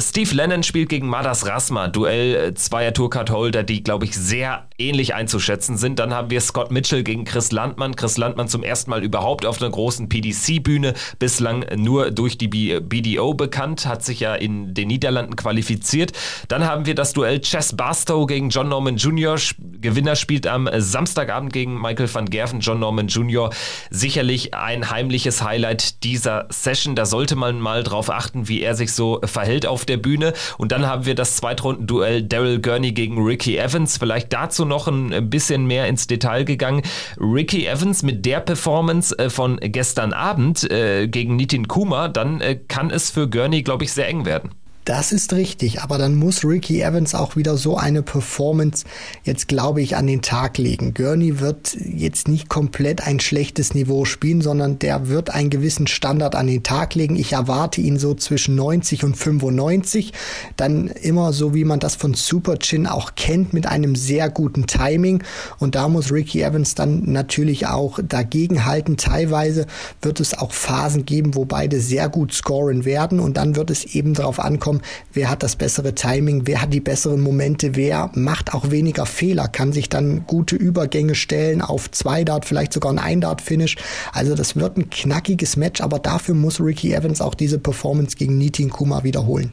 Steve 0.00 0.34
Lennon 0.34 0.64
spielt 0.64 0.88
gegen 0.88 1.06
Madas 1.06 1.46
Rasma, 1.46 1.86
Duell 1.86 2.34
äh, 2.34 2.54
zweier 2.54 2.92
Tourcard-Holder, 2.92 3.62
die, 3.62 3.84
glaube 3.84 4.04
ich, 4.06 4.16
sehr 4.16 4.66
ähnlich 4.76 5.14
einzuschätzen 5.14 5.76
sind. 5.76 6.00
Dann 6.00 6.12
haben 6.12 6.30
wir 6.30 6.40
Scott 6.40 6.72
Mitchell 6.72 7.04
gegen 7.04 7.24
Chris 7.24 7.52
Landmann. 7.52 7.94
Chris 7.94 8.16
Landmann 8.16 8.48
zum 8.48 8.64
ersten 8.64 8.90
Mal 8.90 9.04
überhaupt 9.04 9.46
auf 9.46 9.62
einer 9.62 9.70
großen 9.70 10.08
PDC-Bühne, 10.08 10.94
bislang 11.20 11.64
nur 11.76 12.10
durch 12.10 12.38
die 12.38 12.48
BDO 12.48 13.34
bekannt, 13.34 13.86
hat 13.86 14.04
sich 14.04 14.18
ja 14.18 14.34
in 14.34 14.74
den 14.74 14.88
Niederlanden 14.88 15.36
qualifiziert. 15.36 16.12
Dann 16.48 16.66
haben 16.66 16.84
wir 16.86 16.96
das 16.96 17.12
Duell 17.12 17.40
Chess 17.40 17.76
Barstow 17.76 18.26
gegen 18.26 18.48
John 18.48 18.68
Norman 18.68 18.96
Jr. 18.96 19.38
Gewinner 19.80 20.16
spielt 20.16 20.48
am 20.48 20.68
Samstagabend 20.76 21.52
gegen 21.52 21.80
Michael 21.80 22.12
van 22.12 22.26
Gerven. 22.26 22.60
John 22.60 22.80
Norman 22.80 23.06
Jr. 23.06 23.50
sicherlich 23.90 24.54
ein 24.54 24.90
heimliches 24.90 25.42
Highlight 25.42 26.02
dieser 26.02 26.46
Session. 26.50 26.96
Da 26.96 27.06
sollte 27.06 27.36
man 27.36 27.60
mal 27.60 27.84
drauf 27.84 28.10
achten, 28.10 28.48
wie 28.48 28.62
er 28.62 28.74
sich 28.74 28.92
so 28.92 29.20
verhält 29.24 29.51
verhält 29.52 29.66
auf 29.66 29.84
der 29.84 29.98
Bühne. 29.98 30.32
Und 30.56 30.72
dann 30.72 30.86
haben 30.86 31.04
wir 31.04 31.14
das 31.14 31.36
Zweitrundenduell 31.36 32.22
Daryl 32.22 32.60
Gurney 32.60 32.92
gegen 32.92 33.22
Ricky 33.22 33.58
Evans. 33.58 33.98
Vielleicht 33.98 34.32
dazu 34.32 34.64
noch 34.64 34.88
ein 34.88 35.28
bisschen 35.28 35.66
mehr 35.66 35.86
ins 35.88 36.06
Detail 36.06 36.44
gegangen. 36.44 36.82
Ricky 37.20 37.66
Evans 37.66 38.02
mit 38.02 38.24
der 38.24 38.40
Performance 38.40 39.16
äh, 39.18 39.28
von 39.28 39.58
gestern 39.60 40.12
Abend 40.12 40.70
äh, 40.70 41.06
gegen 41.06 41.36
Nitin 41.36 41.68
Kuma, 41.68 42.08
dann 42.08 42.40
äh, 42.40 42.56
kann 42.56 42.90
es 42.90 43.10
für 43.10 43.28
Gurney, 43.28 43.62
glaube 43.62 43.84
ich, 43.84 43.92
sehr 43.92 44.08
eng 44.08 44.24
werden. 44.24 44.50
Das 44.84 45.12
ist 45.12 45.32
richtig, 45.32 45.80
aber 45.80 45.96
dann 45.96 46.16
muss 46.16 46.44
Ricky 46.44 46.82
Evans 46.82 47.14
auch 47.14 47.36
wieder 47.36 47.56
so 47.56 47.76
eine 47.76 48.02
Performance 48.02 48.84
jetzt, 49.22 49.46
glaube 49.46 49.80
ich, 49.80 49.94
an 49.94 50.08
den 50.08 50.22
Tag 50.22 50.58
legen. 50.58 50.92
Gurney 50.92 51.38
wird 51.38 51.76
jetzt 51.80 52.26
nicht 52.26 52.48
komplett 52.48 53.06
ein 53.06 53.20
schlechtes 53.20 53.74
Niveau 53.74 54.04
spielen, 54.04 54.40
sondern 54.40 54.80
der 54.80 55.06
wird 55.06 55.30
einen 55.30 55.50
gewissen 55.50 55.86
Standard 55.86 56.34
an 56.34 56.48
den 56.48 56.64
Tag 56.64 56.96
legen. 56.96 57.14
Ich 57.14 57.32
erwarte 57.32 57.80
ihn 57.80 57.96
so 57.96 58.14
zwischen 58.14 58.56
90 58.56 59.04
und 59.04 59.16
95. 59.16 60.12
Dann 60.56 60.88
immer 60.88 61.32
so, 61.32 61.54
wie 61.54 61.64
man 61.64 61.78
das 61.78 61.94
von 61.94 62.14
Super 62.14 62.58
Chin 62.58 62.88
auch 62.88 63.14
kennt, 63.14 63.52
mit 63.52 63.66
einem 63.66 63.94
sehr 63.94 64.30
guten 64.30 64.66
Timing. 64.66 65.22
Und 65.60 65.76
da 65.76 65.86
muss 65.86 66.10
Ricky 66.10 66.42
Evans 66.42 66.74
dann 66.74 67.04
natürlich 67.04 67.68
auch 67.68 68.00
dagegen 68.02 68.64
halten. 68.64 68.96
Teilweise 68.96 69.66
wird 70.00 70.18
es 70.18 70.36
auch 70.36 70.50
Phasen 70.50 71.06
geben, 71.06 71.36
wo 71.36 71.44
beide 71.44 71.80
sehr 71.80 72.08
gut 72.08 72.32
scoren 72.32 72.84
werden. 72.84 73.20
Und 73.20 73.36
dann 73.36 73.54
wird 73.54 73.70
es 73.70 73.84
eben 73.84 74.14
darauf 74.14 74.40
ankommen, 74.40 74.71
kommen, 74.72 74.82
wer 75.12 75.30
hat 75.30 75.42
das 75.42 75.56
bessere 75.56 75.94
Timing, 75.94 76.46
wer 76.46 76.62
hat 76.62 76.72
die 76.72 76.80
besseren 76.80 77.20
Momente, 77.20 77.76
wer 77.76 78.10
macht 78.14 78.54
auch 78.54 78.70
weniger 78.70 79.06
Fehler, 79.06 79.48
kann 79.48 79.72
sich 79.72 79.88
dann 79.88 80.26
gute 80.26 80.56
Übergänge 80.56 81.14
stellen 81.14 81.60
auf 81.60 81.90
zwei 81.90 82.24
Dart, 82.24 82.44
vielleicht 82.44 82.72
sogar 82.72 82.92
ein 82.92 82.98
ein 82.98 83.20
Dart 83.20 83.42
Finish. 83.42 83.76
Also 84.12 84.34
das 84.34 84.56
wird 84.56 84.78
ein 84.78 84.88
knackiges 84.88 85.56
Match, 85.56 85.80
aber 85.80 85.98
dafür 85.98 86.34
muss 86.34 86.60
Ricky 86.60 86.94
Evans 86.94 87.20
auch 87.20 87.34
diese 87.34 87.58
Performance 87.58 88.16
gegen 88.16 88.38
Nitin 88.38 88.70
Kuma 88.70 89.04
wiederholen. 89.04 89.52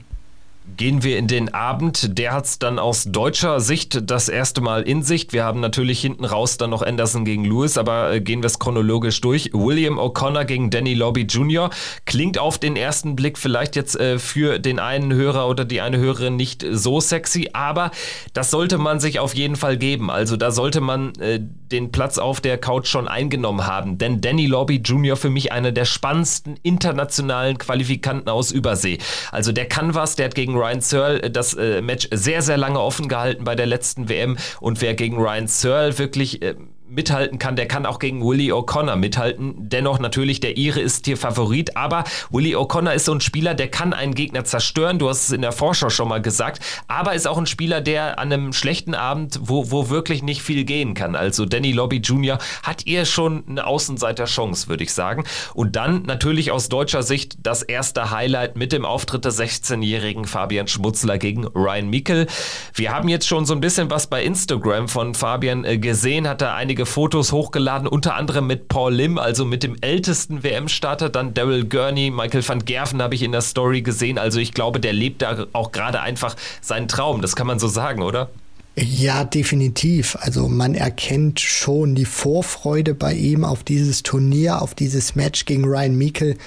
Gehen 0.78 1.04
wir 1.04 1.18
in 1.18 1.28
den 1.28 1.54
Abend. 1.54 2.18
Der 2.18 2.34
hat 2.34 2.46
es 2.46 2.60
dann 2.60 2.80
aus 2.80 3.06
deutscher 3.06 3.60
Sicht 3.60 4.10
das 4.10 4.30
erste 4.30 4.62
Mal 4.62 4.84
in 4.84 5.04
Sicht. 5.04 5.34
Wir 5.34 5.44
haben 5.44 5.60
natürlich 5.60 6.00
hinten 6.02 6.26
raus 6.26 6.58
dann 6.58 6.70
noch 6.70 6.82
Anderson 6.82 7.26
gegen 7.26 7.46
Lewis, 7.46 7.78
aber 7.78 8.14
äh, 8.14 8.22
gehen 8.22 8.42
wir 8.42 8.48
es 8.48 8.60
chronologisch 8.60 9.22
durch. 9.22 9.52
William 9.54 10.00
O'Connor 10.00 10.46
gegen 10.46 10.70
Danny 10.70 10.94
Lobby 10.94 11.22
Jr. 11.22 11.70
klingt 12.06 12.38
auf 12.38 12.58
den 12.58 12.76
ersten 12.76 13.16
Blick 13.16 13.38
vielleicht 13.38 13.76
jetzt 13.76 14.00
äh, 14.00 14.20
für 14.20 14.60
den 14.60 14.80
einen 14.80 15.14
Hörer 15.14 15.48
oder 15.48 15.66
die 15.66 15.82
eine 15.82 15.98
Hörerin 15.98 16.36
nicht 16.36 16.66
so 16.72 17.00
sexy, 17.00 17.50
aber 17.54 17.92
das 18.34 18.52
sollte 18.52 18.78
man 18.78 19.00
sich 19.00 19.20
auf 19.20 19.36
jeden 19.36 19.56
Fall 19.56 19.78
geben. 19.78 20.10
Also 20.10 20.38
da 20.38 20.52
sollte 20.52 20.82
man 20.82 21.14
äh, 21.16 21.42
den 21.72 21.92
Platz 21.92 22.18
auf 22.18 22.42
der 22.42 22.58
Couch 22.58 22.88
schon 22.88 23.08
eingenommen 23.08 23.66
haben. 23.66 23.98
Denn 23.98 24.22
Danny 24.22 24.46
Lobby 24.46 24.78
Jr. 24.78 25.16
für 25.16 25.30
mich 25.30 25.52
einer 25.52 25.72
der 25.72 25.86
spannendsten 25.86 26.58
internationalen 26.64 27.58
Qualifikanten 27.58 28.30
aus 28.30 28.52
Übersee. 28.52 28.98
Also 29.32 29.52
der 29.52 29.68
kann 29.68 29.96
was, 29.96 30.16
der 30.16 30.26
hat 30.26 30.36
gegen 30.36 30.56
Ryan 30.56 30.82
Searle 30.82 31.22
äh, 31.24 31.32
das 31.32 31.54
äh, 31.54 31.82
Match 31.82 32.08
sehr, 32.12 32.42
sehr 32.42 32.58
lange 32.58 32.80
offen 32.80 33.08
gehalten 33.08 33.44
bei 33.44 33.56
der 33.56 33.66
letzten 33.66 34.10
WM. 34.10 34.38
Und 34.60 34.82
wer 34.82 34.96
gegen 34.96 35.18
Ryan 35.18 35.48
Searle 35.48 35.98
wirklich 35.98 36.42
äh, 36.42 36.56
mithalten 36.90 37.40
kann, 37.40 37.56
der 37.56 37.68
kann 37.68 37.86
auch 37.86 38.00
gegen 38.00 38.26
Willie 38.26 38.54
O'Connor 38.54 38.96
mithalten. 38.96 39.56
Dennoch 39.58 40.00
natürlich, 40.00 40.40
der 40.40 40.58
Ire 40.58 40.80
ist 40.80 41.06
hier 41.06 41.18
Favorit, 41.18 41.78
aber 41.78 42.04
Willie 42.30 42.58
O'Connor 42.58 42.94
ist 42.94 43.06
so 43.06 43.14
ein 43.14 43.22
Spieler, 43.22 43.54
der 43.54 43.70
kann 43.70 43.94
einen 43.94 44.16
Gegner 44.16 44.44
zerstören. 44.44 45.00
Du 45.00 45.10
hast 45.10 45.28
es 45.28 45.32
in 45.32 45.42
der 45.42 45.52
Vorschau 45.52 45.90
schon 45.90 46.10
mal 46.10 46.22
gesagt, 46.22 46.62
aber 46.88 47.14
ist 47.14 47.28
auch 47.28 47.38
ein 47.38 47.46
Spieler, 47.46 47.82
der 47.82 48.20
an 48.20 48.32
einem 48.32 48.54
schlechten 48.54 48.96
Abend, 48.96 49.40
wo, 49.42 49.72
wo 49.72 49.90
wirklich 49.90 50.24
nicht 50.24 50.42
viel 50.42 50.66
gehen 50.66 50.94
kann. 50.94 51.16
Also 51.16 51.46
Danny 51.46 51.72
Lobby 51.72 51.98
Jr. 51.98 52.40
hat 52.64 52.88
eher 52.88 53.06
schon 53.06 53.44
eine 53.48 53.66
Außenseiter-Chance, 53.66 54.68
würde 54.68 54.84
ich 54.84 54.94
sagen. 54.94 55.24
Und 55.54 55.76
dann 55.76 56.04
natürlich 56.04 56.52
aus 56.52 56.70
deutscher 56.70 57.04
Sicht 57.04 57.38
das 57.44 57.62
erste 57.62 58.12
Highlight 58.12 58.58
mit 58.58 58.72
dem 58.72 58.86
Auftritt 58.86 59.26
des 59.26 59.40
16-jährigen 59.40 60.26
Fabian 60.26 60.68
Schmutzler 60.68 61.18
gegen 61.18 61.46
Ryan 61.48 61.90
Mikkel. 61.90 62.28
Wir 62.74 62.92
haben 62.92 63.10
jetzt 63.10 63.28
schon 63.28 63.46
so 63.46 63.54
ein 63.54 63.62
bisschen 63.62 63.90
was 63.90 64.08
bei 64.08 64.24
Instagram 64.24 64.88
von 64.88 65.14
Fabian 65.14 65.66
äh, 65.66 65.78
gesehen, 65.78 66.28
hat 66.28 66.42
er 66.42 66.56
einige 66.56 66.79
einige 66.80 66.86
Fotos 66.86 67.34
hochgeladen, 67.34 67.90
unter 67.90 68.16
anderem 68.16 68.48
mit 68.48 68.70
Paul 68.70 68.94
Lim, 68.94 69.18
also 69.18 69.44
mit 69.44 69.64
dem 69.64 69.76
ältesten 69.82 70.44
WM-Starter, 70.44 71.10
dann 71.10 71.34
Daryl 71.34 71.66
Gurney, 71.66 72.10
Michael 72.10 72.48
van 72.48 72.64
Gerven 72.64 73.02
habe 73.02 73.16
ich 73.16 73.22
in 73.22 73.34
der 73.34 73.42
Story 73.42 73.82
gesehen. 73.82 74.18
Also 74.18 74.40
ich 74.40 74.54
glaube, 74.54 74.80
der 74.80 74.94
lebt 74.94 75.22
da 75.22 75.46
auch 75.52 75.74
gerade 75.74 76.00
einfach 76.00 76.38
seinen 76.62 76.88
Traum. 76.88 77.22
Das 77.22 77.36
kann 77.36 77.48
man 77.48 77.60
so 77.60 77.68
sagen, 77.68 78.02
oder? 78.02 78.30
Ja, 78.78 79.26
definitiv. 79.26 80.16
Also 80.22 80.48
man 80.48 80.74
erkennt 80.74 81.42
schon 81.42 81.96
die 81.96 82.06
Vorfreude 82.06 82.94
bei 82.94 83.14
ihm 83.14 83.44
auf 83.44 83.66
dieses 83.66 84.02
Turnier, 84.02 84.62
auf 84.62 84.74
dieses 84.74 85.16
Match 85.16 85.44
gegen 85.44 85.66
Ryan 85.66 85.98
Meikle. 85.98 86.38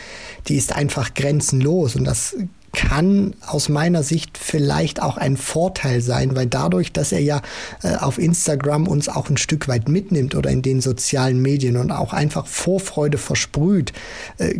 Die 0.49 0.57
ist 0.57 0.73
einfach 0.73 1.13
grenzenlos 1.13 1.95
und 1.95 2.05
das 2.05 2.35
kann 2.73 3.35
aus 3.47 3.69
meiner 3.69 4.03
Sicht 4.03 4.39
vielleicht 4.39 5.03
auch 5.03 5.19
ein 5.19 5.37
Vorteil 5.37 6.01
sein, 6.01 6.35
weil 6.35 6.47
dadurch, 6.47 6.91
dass 6.91 7.13
er 7.13 7.21
ja 7.21 7.43
äh, 7.83 7.97
auf 7.97 8.19
Instagram 8.19 8.89
uns 8.89 9.11
auch 9.11 9.29
ein 9.29 9.37
Stück 9.37 9.69
weit 9.69 9.89
mitnimmt 9.89 10.35
oder 10.35 10.51
in 10.51 10.63
den 10.63 10.81
sozialen 10.81 11.41
Medien 11.41 11.77
und 11.77 11.91
auch 11.91 12.15
einfach 12.15 12.47
Vorfreude 12.47 13.19
versprüht, 13.19 13.93
äh, 14.39 14.55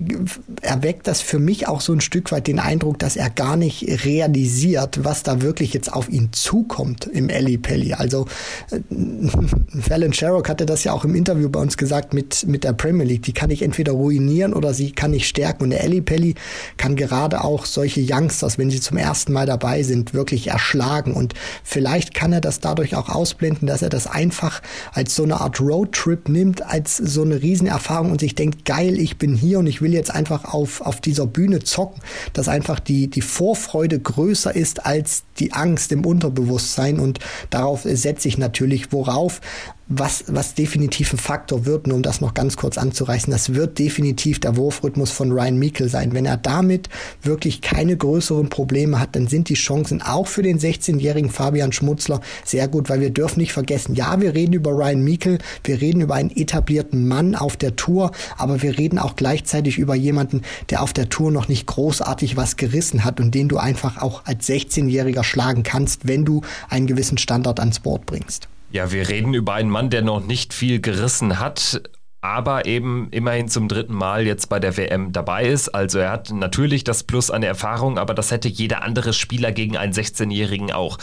erweckt 0.61 1.07
das 1.07 1.23
für 1.23 1.39
mich 1.39 1.69
auch 1.69 1.81
so 1.81 1.95
ein 1.95 2.03
Stück 2.03 2.33
weit 2.33 2.47
den 2.49 2.59
Eindruck, 2.59 2.99
dass 2.99 3.17
er 3.17 3.31
gar 3.31 3.57
nicht 3.57 4.05
realisiert, 4.05 5.05
was 5.05 5.23
da 5.23 5.41
wirklich 5.41 5.73
jetzt 5.73 5.91
auf 5.91 6.11
ihn 6.11 6.29
zukommt 6.33 7.07
im 7.07 7.31
Ellie 7.31 7.59
Pelli. 7.59 7.95
Also 7.95 8.27
äh, 8.71 8.81
Fallon 9.81 10.13
Sherrock 10.13 10.51
hatte 10.51 10.67
das 10.67 10.85
ja 10.85 10.93
auch 10.93 11.07
im 11.07 11.15
Interview 11.15 11.49
bei 11.49 11.61
uns 11.61 11.79
gesagt 11.79 12.13
mit, 12.13 12.47
mit 12.47 12.63
der 12.63 12.75
Premier 12.75 13.07
League. 13.07 13.23
Die 13.23 13.33
kann 13.33 13.49
ich 13.49 13.63
entweder 13.63 13.93
ruinieren 13.93 14.53
oder 14.53 14.75
sie 14.75 14.93
kann 14.93 15.15
ich 15.15 15.27
stärken. 15.27 15.65
Und 15.65 15.71
der 15.71 15.83
Ellie 15.83 16.03
Pelli 16.03 16.35
kann 16.77 16.95
gerade 16.95 17.43
auch 17.43 17.65
solche 17.65 18.02
Youngsters, 18.09 18.59
wenn 18.59 18.71
sie 18.71 18.81
zum 18.81 18.97
ersten 18.97 19.33
Mal 19.33 19.47
dabei 19.47 19.83
sind, 19.83 20.15
wirklich 20.15 20.49
erschlagen. 20.49 21.15
Und 21.15 21.35
vielleicht 21.65 22.15
kann 22.15 22.33
er 22.33 22.41
das 22.41 22.61
dadurch 22.61 22.97
auch 22.97 23.09
ausblenden, 23.09 23.67
dass 23.67 23.83
er 23.83 23.89
das 23.89 24.07
einfach 24.07 24.63
als 24.93 25.15
so 25.15 25.23
eine 25.25 25.41
Art 25.41 25.61
Roadtrip 25.61 26.29
nimmt, 26.29 26.63
als 26.63 26.97
so 26.97 27.23
eine 27.23 27.43
Riesenerfahrung 27.43 28.11
und 28.11 28.21
sich 28.21 28.35
denkt, 28.35 28.65
geil, 28.65 28.99
ich 28.99 29.19
bin 29.19 29.35
hier 29.35 29.59
und 29.59 29.67
ich 29.67 29.83
will 29.83 29.93
jetzt 29.93 30.11
einfach 30.11 30.45
auf, 30.45 30.81
auf 30.81 31.01
dieser 31.01 31.27
Bühne 31.27 31.61
zocken, 31.61 32.03
dass 32.33 32.49
einfach 32.49 32.81
die, 32.81 33.09
die 33.09 33.23
Vorfreude 33.23 33.99
größer 33.99 34.55
ist 34.55 34.85
als 34.87 35.25
die 35.39 35.53
Angst 35.53 35.93
im 35.93 36.05
Unterbewusstsein 36.05 36.99
und 36.99 37.19
darauf 37.51 37.83
setze 37.83 38.29
ich 38.29 38.39
natürlich, 38.39 38.93
worauf 38.93 39.41
was, 39.89 40.25
was 40.29 40.55
definitiv 40.55 41.13
ein 41.13 41.19
Faktor 41.19 41.67
wird, 41.67 41.87
nur 41.87 41.97
um 41.97 42.03
das 42.03 42.21
noch 42.21 42.35
ganz 42.35 42.57
kurz 42.57 42.79
anzureißen, 42.79 43.31
das 43.31 43.55
wird 43.55 43.79
definitiv 43.79 44.41
der 44.41 44.57
Wurfrhythmus 44.57 45.11
von 45.11 45.33
Ryan 45.33 45.59
Meikle 45.59 45.89
sein. 45.89 46.13
Wenn 46.13 46.25
er 46.25 46.37
damit 46.37 46.89
wirklich 47.23 47.61
keine 47.61 47.97
größeren 47.97 48.49
Probleme 48.49 49.01
hat, 49.01 49.17
dann 49.17 49.27
sind 49.27 49.49
die 49.49 49.55
Chancen 49.55 50.01
auch 50.01 50.27
für 50.27 50.43
den 50.43 50.59
16-jährigen 50.59 51.31
Fabian 51.31 51.73
Schmutzler 51.73 52.21
sehr 52.45 52.69
gut, 52.69 52.89
weil 52.89 53.01
wir 53.01 53.11
dürfen 53.11 53.41
nicht 53.41 53.53
vergessen, 53.53 53.95
ja, 53.95 54.21
wir 54.21 54.35
reden 54.35 54.55
über 54.55 54.71
Ryan 54.71 55.05
Meikle, 55.05 55.39
wir 55.65 55.81
reden 55.81 56.01
über 56.01 56.15
einen 56.15 56.31
etablierten 56.31 57.07
Mann 57.09 57.35
auf 57.35 57.57
der 57.57 57.77
Tour, 57.77 58.13
aber 58.39 58.63
wir 58.63 58.79
reden 58.79 58.99
auch 58.99 59.17
gleichzeitig 59.17 59.79
über 59.79 59.95
jemanden, 59.95 60.43
der 60.71 60.83
auf 60.83 60.93
der 60.93 61.09
Tour 61.09 61.31
noch 61.31 61.49
nicht 61.49 61.67
großartig 61.67 62.37
was 62.37 62.57
gerissen 62.57 63.05
hat 63.05 63.21
und 63.21 63.35
den 63.35 63.49
du 63.49 63.59
einfach 63.59 64.01
auch 64.01 64.25
als 64.25 64.49
16-Jähriger 64.49 65.25
schlagen 65.25 65.63
kannst, 65.63 66.07
wenn 66.07 66.25
du 66.25 66.43
einen 66.69 66.87
gewissen 66.87 67.19
Standard 67.19 67.61
ans 67.61 67.81
Board 67.81 68.07
bringst. 68.07 68.49
Ja, 68.73 68.91
wir 68.91 69.09
reden 69.09 69.35
über 69.35 69.55
einen 69.55 69.71
Mann, 69.71 69.91
der 69.91 70.03
noch 70.03 70.25
nicht 70.25 70.53
viel 70.53 70.81
gerissen 70.81 71.39
hat 71.39 71.83
aber 72.23 72.67
eben 72.67 73.09
immerhin 73.11 73.49
zum 73.49 73.67
dritten 73.67 73.95
Mal 73.95 74.25
jetzt 74.27 74.49
bei 74.49 74.61
der 74.61 74.77
WM 74.77 75.13
dabei 75.13 75.45
ist. 75.45 75.69
Also 75.71 75.99
er 75.99 76.13
hat 76.13 76.31
natürlich 76.31 76.85
das 76.85 77.03
Plus 77.03 77.33
an 77.33 77.43
Erfahrung, 77.43 77.99
aber 77.99 78.15
das 78.15 78.31
hätte 78.31 78.49
jeder 78.49 78.83
andere 78.83 79.13
Spieler 79.13 79.51
gegen 79.51 79.77
einen 79.77 79.93
16-Jährigen 79.93 80.71
auch. 80.71 80.99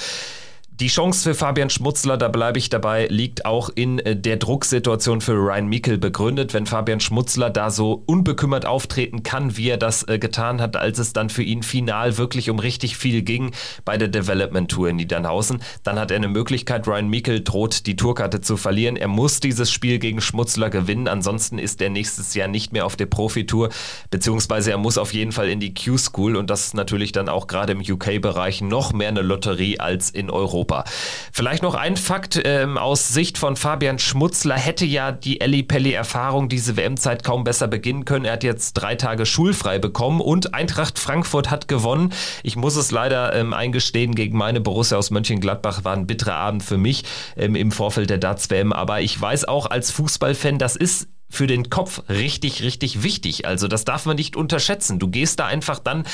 Die 0.79 0.87
Chance 0.87 1.23
für 1.23 1.35
Fabian 1.35 1.69
Schmutzler, 1.69 2.15
da 2.15 2.29
bleibe 2.29 2.57
ich 2.57 2.69
dabei, 2.69 3.07
liegt 3.07 3.43
auch 3.43 3.69
in 3.75 3.99
äh, 3.99 4.15
der 4.15 4.37
Drucksituation 4.37 5.19
für 5.19 5.33
Ryan 5.33 5.67
Mikkel 5.67 5.97
begründet. 5.97 6.53
Wenn 6.53 6.65
Fabian 6.65 7.01
Schmutzler 7.01 7.49
da 7.49 7.69
so 7.69 8.01
unbekümmert 8.05 8.65
auftreten 8.65 9.21
kann, 9.21 9.57
wie 9.57 9.67
er 9.67 9.75
das 9.75 10.07
äh, 10.07 10.19
getan 10.19 10.61
hat, 10.61 10.77
als 10.77 10.97
es 10.97 11.11
dann 11.11 11.29
für 11.29 11.43
ihn 11.43 11.63
final 11.63 12.17
wirklich 12.17 12.49
um 12.49 12.59
richtig 12.59 12.95
viel 12.95 13.23
ging 13.23 13.51
bei 13.83 13.97
der 13.97 14.07
Development 14.07 14.71
Tour 14.71 14.87
in 14.87 14.95
Niedernhausen, 14.95 15.61
dann 15.83 15.99
hat 15.99 16.11
er 16.11 16.15
eine 16.15 16.29
Möglichkeit. 16.29 16.87
Ryan 16.87 17.09
Mikkel 17.09 17.43
droht, 17.43 17.85
die 17.85 17.97
Tourkarte 17.97 18.39
zu 18.39 18.55
verlieren. 18.55 18.95
Er 18.95 19.09
muss 19.09 19.41
dieses 19.41 19.69
Spiel 19.69 19.99
gegen 19.99 20.21
Schmutzler 20.21 20.69
gewinnen. 20.69 21.09
Ansonsten 21.09 21.59
ist 21.59 21.81
er 21.81 21.89
nächstes 21.89 22.35
Jahr 22.35 22.47
nicht 22.47 22.71
mehr 22.71 22.85
auf 22.85 22.95
der 22.95 23.07
Profitour, 23.07 23.67
beziehungsweise 24.11 24.71
er 24.71 24.77
muss 24.77 24.97
auf 24.97 25.13
jeden 25.13 25.33
Fall 25.33 25.49
in 25.49 25.59
die 25.59 25.73
Q-School 25.73 26.37
und 26.37 26.49
das 26.49 26.67
ist 26.67 26.73
natürlich 26.73 27.11
dann 27.11 27.27
auch 27.27 27.47
gerade 27.47 27.73
im 27.73 27.81
UK-Bereich 27.81 28.61
noch 28.61 28.93
mehr 28.93 29.09
eine 29.09 29.23
Lotterie 29.23 29.77
als 29.77 30.09
in 30.09 30.29
Europa. 30.29 30.68
Europa. 30.69 30.83
Vielleicht 31.31 31.63
noch 31.63 31.75
ein 31.75 31.97
Fakt 31.97 32.41
ähm, 32.43 32.77
aus 32.77 33.09
Sicht 33.09 33.37
von 33.37 33.55
Fabian 33.55 33.99
Schmutzler 33.99 34.55
hätte 34.55 34.85
ja 34.85 35.11
die 35.11 35.41
Elli 35.41 35.63
Pelli 35.63 35.93
Erfahrung 35.93 36.49
diese 36.49 36.77
WM-Zeit 36.77 37.23
kaum 37.23 37.43
besser 37.43 37.67
beginnen 37.67 38.05
können. 38.05 38.25
Er 38.25 38.33
hat 38.33 38.43
jetzt 38.43 38.73
drei 38.73 38.95
Tage 38.95 39.25
schulfrei 39.25 39.79
bekommen 39.79 40.21
und 40.21 40.53
Eintracht 40.53 40.99
Frankfurt 40.99 41.49
hat 41.49 41.67
gewonnen. 41.67 42.13
Ich 42.43 42.55
muss 42.55 42.75
es 42.75 42.91
leider 42.91 43.33
ähm, 43.35 43.53
eingestehen, 43.53 44.15
gegen 44.15 44.37
meine 44.37 44.61
Borussia 44.61 44.97
aus 44.97 45.11
Mönchengladbach 45.11 45.83
war 45.83 45.93
ein 45.93 46.07
bitterer 46.07 46.35
Abend 46.35 46.63
für 46.63 46.77
mich 46.77 47.03
ähm, 47.35 47.55
im 47.55 47.71
Vorfeld 47.71 48.09
der 48.09 48.17
Darts-WM. 48.17 48.73
Aber 48.73 49.01
ich 49.01 49.19
weiß 49.19 49.45
auch 49.45 49.65
als 49.69 49.91
Fußballfan, 49.91 50.57
das 50.57 50.75
ist 50.75 51.07
für 51.31 51.45
den 51.45 51.69
Kopf 51.69 52.01
richtig, 52.09 52.63
richtig 52.63 53.03
wichtig. 53.03 53.45
Also 53.45 53.67
das 53.67 53.85
darf 53.85 54.05
man 54.05 54.15
nicht 54.15 54.35
unterschätzen. 54.35 54.97
Du 54.97 55.09
gehst 55.09 55.39
da 55.39 55.45
einfach 55.45 55.77
dann 55.77 56.05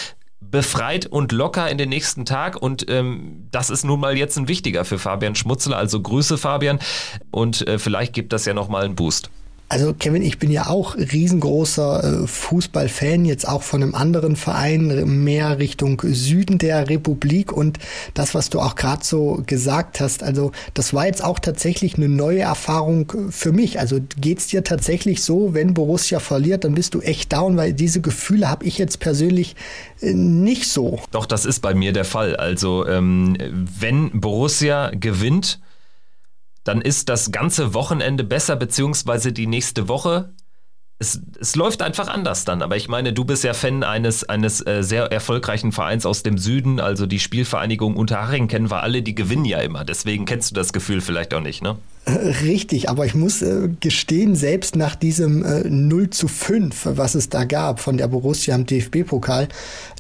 befreit 0.42 1.06
und 1.06 1.32
locker 1.32 1.70
in 1.70 1.78
den 1.78 1.90
nächsten 1.90 2.26
Tag. 2.26 2.62
Und 2.62 2.90
ähm, 2.90 3.48
das 3.52 3.70
ist 3.70 3.84
nun 3.84 4.00
mal 4.00 4.18
jetzt 4.18 4.38
ein 4.38 4.48
wichtiger 4.48 4.86
für 4.86 5.00
Fabian 5.00 5.36
Schmutzler. 5.36 5.78
Also 5.78 6.02
Grüße, 6.02 6.38
Fabian. 6.38 6.80
Und 7.32 7.68
äh, 7.68 7.80
vielleicht 7.80 8.14
gibt 8.14 8.34
das 8.34 8.46
ja 8.46 8.54
nochmal 8.54 8.86
einen 8.86 8.96
Boost. 8.96 9.30
Also 9.68 9.96
Kevin, 9.96 10.22
ich 10.22 10.38
bin 10.38 10.52
ja 10.52 10.68
auch 10.68 10.96
riesengroßer 10.96 12.24
äh, 12.24 12.28
Fußballfan, 12.28 13.26
jetzt 13.26 13.48
auch 13.48 13.64
von 13.64 13.82
einem 13.82 13.96
anderen 13.96 14.36
Verein, 14.36 15.24
mehr 15.24 15.58
Richtung 15.58 16.00
Süden 16.06 16.60
der 16.60 16.88
Republik 16.88 17.52
und 17.52 17.80
das, 18.14 18.36
was 18.36 18.52
du 18.52 18.60
auch 18.60 18.76
gerade 18.76 19.04
so 19.04 19.42
gesagt 19.48 20.00
hast, 20.00 20.22
also 20.22 20.52
das 20.76 20.94
war 20.94 21.08
jetzt 21.08 21.24
auch 21.24 21.40
tatsächlich 21.40 21.96
eine 21.96 22.10
neue 22.10 22.42
Erfahrung 22.42 23.12
für 23.32 23.52
mich. 23.52 23.80
Also 23.80 24.00
geht's 24.22 24.48
dir 24.48 24.64
tatsächlich 24.64 25.24
so, 25.24 25.56
wenn 25.56 25.74
Borussia 25.74 26.20
verliert, 26.20 26.64
dann 26.64 26.76
bist 26.76 26.94
du 26.94 27.02
echt 27.02 27.34
down, 27.34 27.58
weil 27.58 27.74
diese 27.74 28.02
Gefühle 28.02 28.50
habe 28.50 28.66
ich 28.66 28.78
jetzt 28.78 29.00
persönlich 29.00 29.56
äh, 30.00 30.14
nicht 30.14 30.70
so. 30.70 31.00
Doch, 31.10 31.26
das 31.26 31.44
ist 31.44 31.62
bei 31.62 31.74
mir 31.74 31.92
der 31.92 32.06
Fall. 32.06 32.36
Also 32.36 32.86
ähm, 32.88 33.36
wenn 33.80 34.22
Borussia 34.22 34.92
gewinnt, 34.92 35.60
dann 36.66 36.82
ist 36.82 37.08
das 37.10 37.32
ganze 37.32 37.74
Wochenende 37.74 38.26
besser, 38.26 38.58
beziehungsweise 38.58 39.32
die 39.32 39.48
nächste 39.48 39.88
Woche. 39.88 40.34
Es, 40.98 41.22
es 41.40 41.56
läuft 41.56 41.82
einfach 41.82 42.08
anders 42.08 42.44
dann. 42.44 42.62
Aber 42.62 42.76
ich 42.76 42.90
meine, 42.90 43.14
du 43.14 43.24
bist 43.24 43.44
ja 43.44 43.54
Fan 43.54 43.84
eines, 43.84 44.28
eines 44.28 44.66
äh, 44.66 44.82
sehr 44.82 45.12
erfolgreichen 45.12 45.72
Vereins 45.72 46.06
aus 46.06 46.24
dem 46.24 46.38
Süden, 46.38 46.80
also 46.80 47.06
die 47.06 47.20
Spielvereinigung 47.20 47.96
Unterhaching 47.96 48.48
kennen 48.48 48.72
wir 48.72 48.82
alle, 48.82 49.04
die 49.04 49.16
gewinnen 49.16 49.46
ja 49.46 49.60
immer. 49.60 49.86
Deswegen 49.86 50.26
kennst 50.26 50.52
du 50.52 50.56
das 50.56 50.74
Gefühl 50.74 51.02
vielleicht 51.02 51.34
auch 51.34 51.42
nicht, 51.42 51.62
ne? 51.62 51.78
Richtig, 52.08 52.88
aber 52.88 53.08
ich 53.08 53.16
muss 53.16 53.42
äh, 53.42 53.68
gestehen, 53.80 54.36
selbst 54.36 54.76
nach 54.76 54.96
diesem 54.96 55.44
äh, 55.44 55.68
0 55.68 56.12
zu 56.12 56.28
5, 56.28 56.90
was 56.92 57.16
es 57.16 57.30
da 57.30 57.46
gab 57.46 57.80
von 57.80 57.98
der 57.98 58.08
Borussia 58.08 58.54
im 58.54 58.68
DFB-Pokal, 58.68 59.48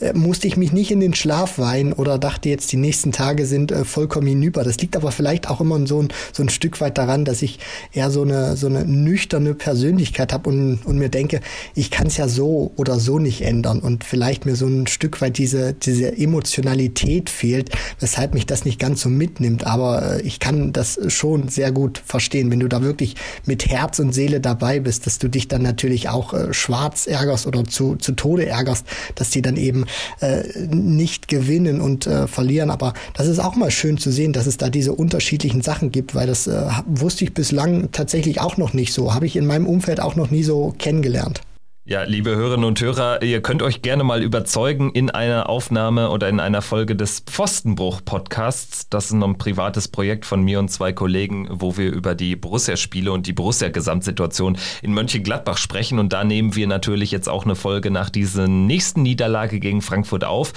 äh, 0.01 0.13
musste 0.13 0.45
ich 0.45 0.55
mich 0.55 0.71
nicht 0.71 0.91
in 0.91 0.99
den 0.99 1.15
Schlaf 1.15 1.57
weinen 1.57 1.93
oder 1.93 2.19
dachte 2.19 2.49
jetzt, 2.49 2.71
die 2.71 2.77
nächsten 2.77 3.11
Tage 3.11 3.47
sind 3.47 3.71
äh, 3.71 3.85
vollkommen 3.85 4.27
hinüber. 4.27 4.63
Das 4.63 4.77
liegt 4.77 4.95
aber 4.95 5.11
vielleicht 5.11 5.49
auch 5.49 5.61
immer 5.61 5.83
so 5.87 6.03
ein, 6.03 6.09
so 6.31 6.43
ein 6.43 6.49
Stück 6.49 6.79
weit 6.79 6.99
daran, 6.99 7.25
dass 7.25 7.41
ich 7.41 7.57
eher 7.91 8.11
so 8.11 8.21
eine, 8.21 8.55
so 8.55 8.67
eine 8.67 8.85
nüchterne 8.85 9.55
Persönlichkeit 9.55 10.31
habe 10.31 10.51
und, 10.51 10.85
und 10.85 10.99
mir 10.99 11.09
denke, 11.09 11.39
ich 11.73 11.89
kann 11.89 12.05
es 12.05 12.17
ja 12.17 12.27
so 12.27 12.71
oder 12.75 12.99
so 12.99 13.17
nicht 13.17 13.41
ändern 13.41 13.79
und 13.79 14.03
vielleicht 14.03 14.45
mir 14.45 14.55
so 14.55 14.67
ein 14.67 14.85
Stück 14.85 15.21
weit 15.21 15.39
diese, 15.39 15.73
diese 15.73 16.15
Emotionalität 16.15 17.31
fehlt, 17.31 17.71
weshalb 17.99 18.35
mich 18.35 18.45
das 18.45 18.63
nicht 18.63 18.79
ganz 18.79 19.01
so 19.01 19.09
mitnimmt. 19.09 19.65
Aber 19.65 20.17
äh, 20.17 20.21
ich 20.21 20.39
kann 20.39 20.71
das 20.71 20.99
schon 21.07 21.47
sehr 21.47 21.71
gut 21.71 21.94
verstehen. 21.97 22.51
Wenn 22.51 22.60
du 22.60 22.67
da 22.67 22.81
wirklich 22.81 23.15
mit 23.45 23.67
Herz 23.67 23.99
und 23.99 24.13
Seele 24.13 24.39
dabei 24.39 24.79
bist, 24.79 25.05
dass 25.05 25.19
du 25.19 25.27
dich 25.27 25.47
dann 25.47 25.62
natürlich 25.62 26.10
auch 26.10 26.34
äh, 26.34 26.53
schwarz 26.53 27.08
ärgerst 27.08 27.47
oder 27.47 27.63
zu, 27.63 27.95
zu 27.95 28.13
Tode 28.13 28.45
ärgerst, 28.45 28.86
dass 29.15 29.29
die 29.29 29.41
dann 29.41 29.58
eben 29.58 29.86
äh, 30.21 30.43
nicht 30.67 31.27
gewinnen 31.27 31.81
und 31.81 32.08
äh, 32.08 32.27
verlieren. 32.27 32.69
Aber 32.69 32.93
das 33.13 33.27
ist 33.27 33.39
auch 33.39 33.55
mal 33.55 33.71
schön 33.71 33.97
zu 33.97 34.12
sehen, 34.12 34.34
dass 34.34 34.47
es 34.47 34.58
da 34.58 34.69
diese 34.69 34.93
unterschiedlichen 34.93 35.62
Sachen 35.62 35.91
gibt, 35.91 36.15
weil 36.15 36.27
das 36.27 36.47
äh, 36.47 36.67
wusste 36.86 37.25
ich 37.25 37.34
bislang 37.34 37.91
tatsächlich 37.91 38.41
auch 38.41 38.58
noch 38.58 38.73
nicht 38.73 38.93
so. 38.93 39.13
Habe 39.13 39.25
ich 39.25 39.36
in 39.36 39.45
meinem 39.45 39.67
Umfeld 39.67 39.99
auch 39.99 40.15
noch 40.15 40.31
nie 40.31 40.43
so 40.43 40.73
kennengelernt. 40.77 41.41
Ja, 41.88 42.02
liebe 42.02 42.36
Hörerinnen 42.36 42.65
und 42.65 42.82
Hörer, 42.82 43.21
ihr 43.21 43.43
könnt 43.43 43.62
euch 43.62 43.84
gerne 43.84 44.04
mal 44.04 44.24
überzeugen 44.24 44.89
in 44.93 45.12
einer 45.12 45.48
Aufnahme 45.48 46.10
oder 46.10 46.28
in 46.30 46.39
einer 46.39 46.63
Folge 46.63 46.95
des 46.95 47.19
Pfostenbruch-Podcasts. 47.19 48.89
Das 48.89 49.06
ist 49.06 49.12
ein 49.12 49.38
privates 49.38 49.88
Projekt 49.88 50.26
von 50.26 50.41
mir 50.41 50.58
und 50.58 50.69
zwei 50.69 50.93
Kollegen, 50.93 51.48
wo 51.52 51.78
wir 51.78 51.93
über 51.93 52.15
die 52.15 52.36
Borussia-Spiele 52.36 53.12
und 53.12 53.28
die 53.28 53.34
Borussia-Gesamtsituation 53.34 54.58
in 54.82 54.93
Mönchengladbach 54.95 55.60
sprechen. 55.60 56.00
Und 56.00 56.12
da 56.12 56.24
nehmen 56.24 56.56
wir 56.56 56.65
natürlich 56.65 57.12
jetzt 57.12 57.30
auch 57.30 57.45
eine 57.45 57.54
Folge 57.54 57.91
nach 57.91 58.10
dieser 58.10 58.48
nächsten 58.48 59.04
Niederlage 59.04 59.60
gegen 59.60 59.84
Frankfurt 59.84 60.24
auf. 60.24 60.54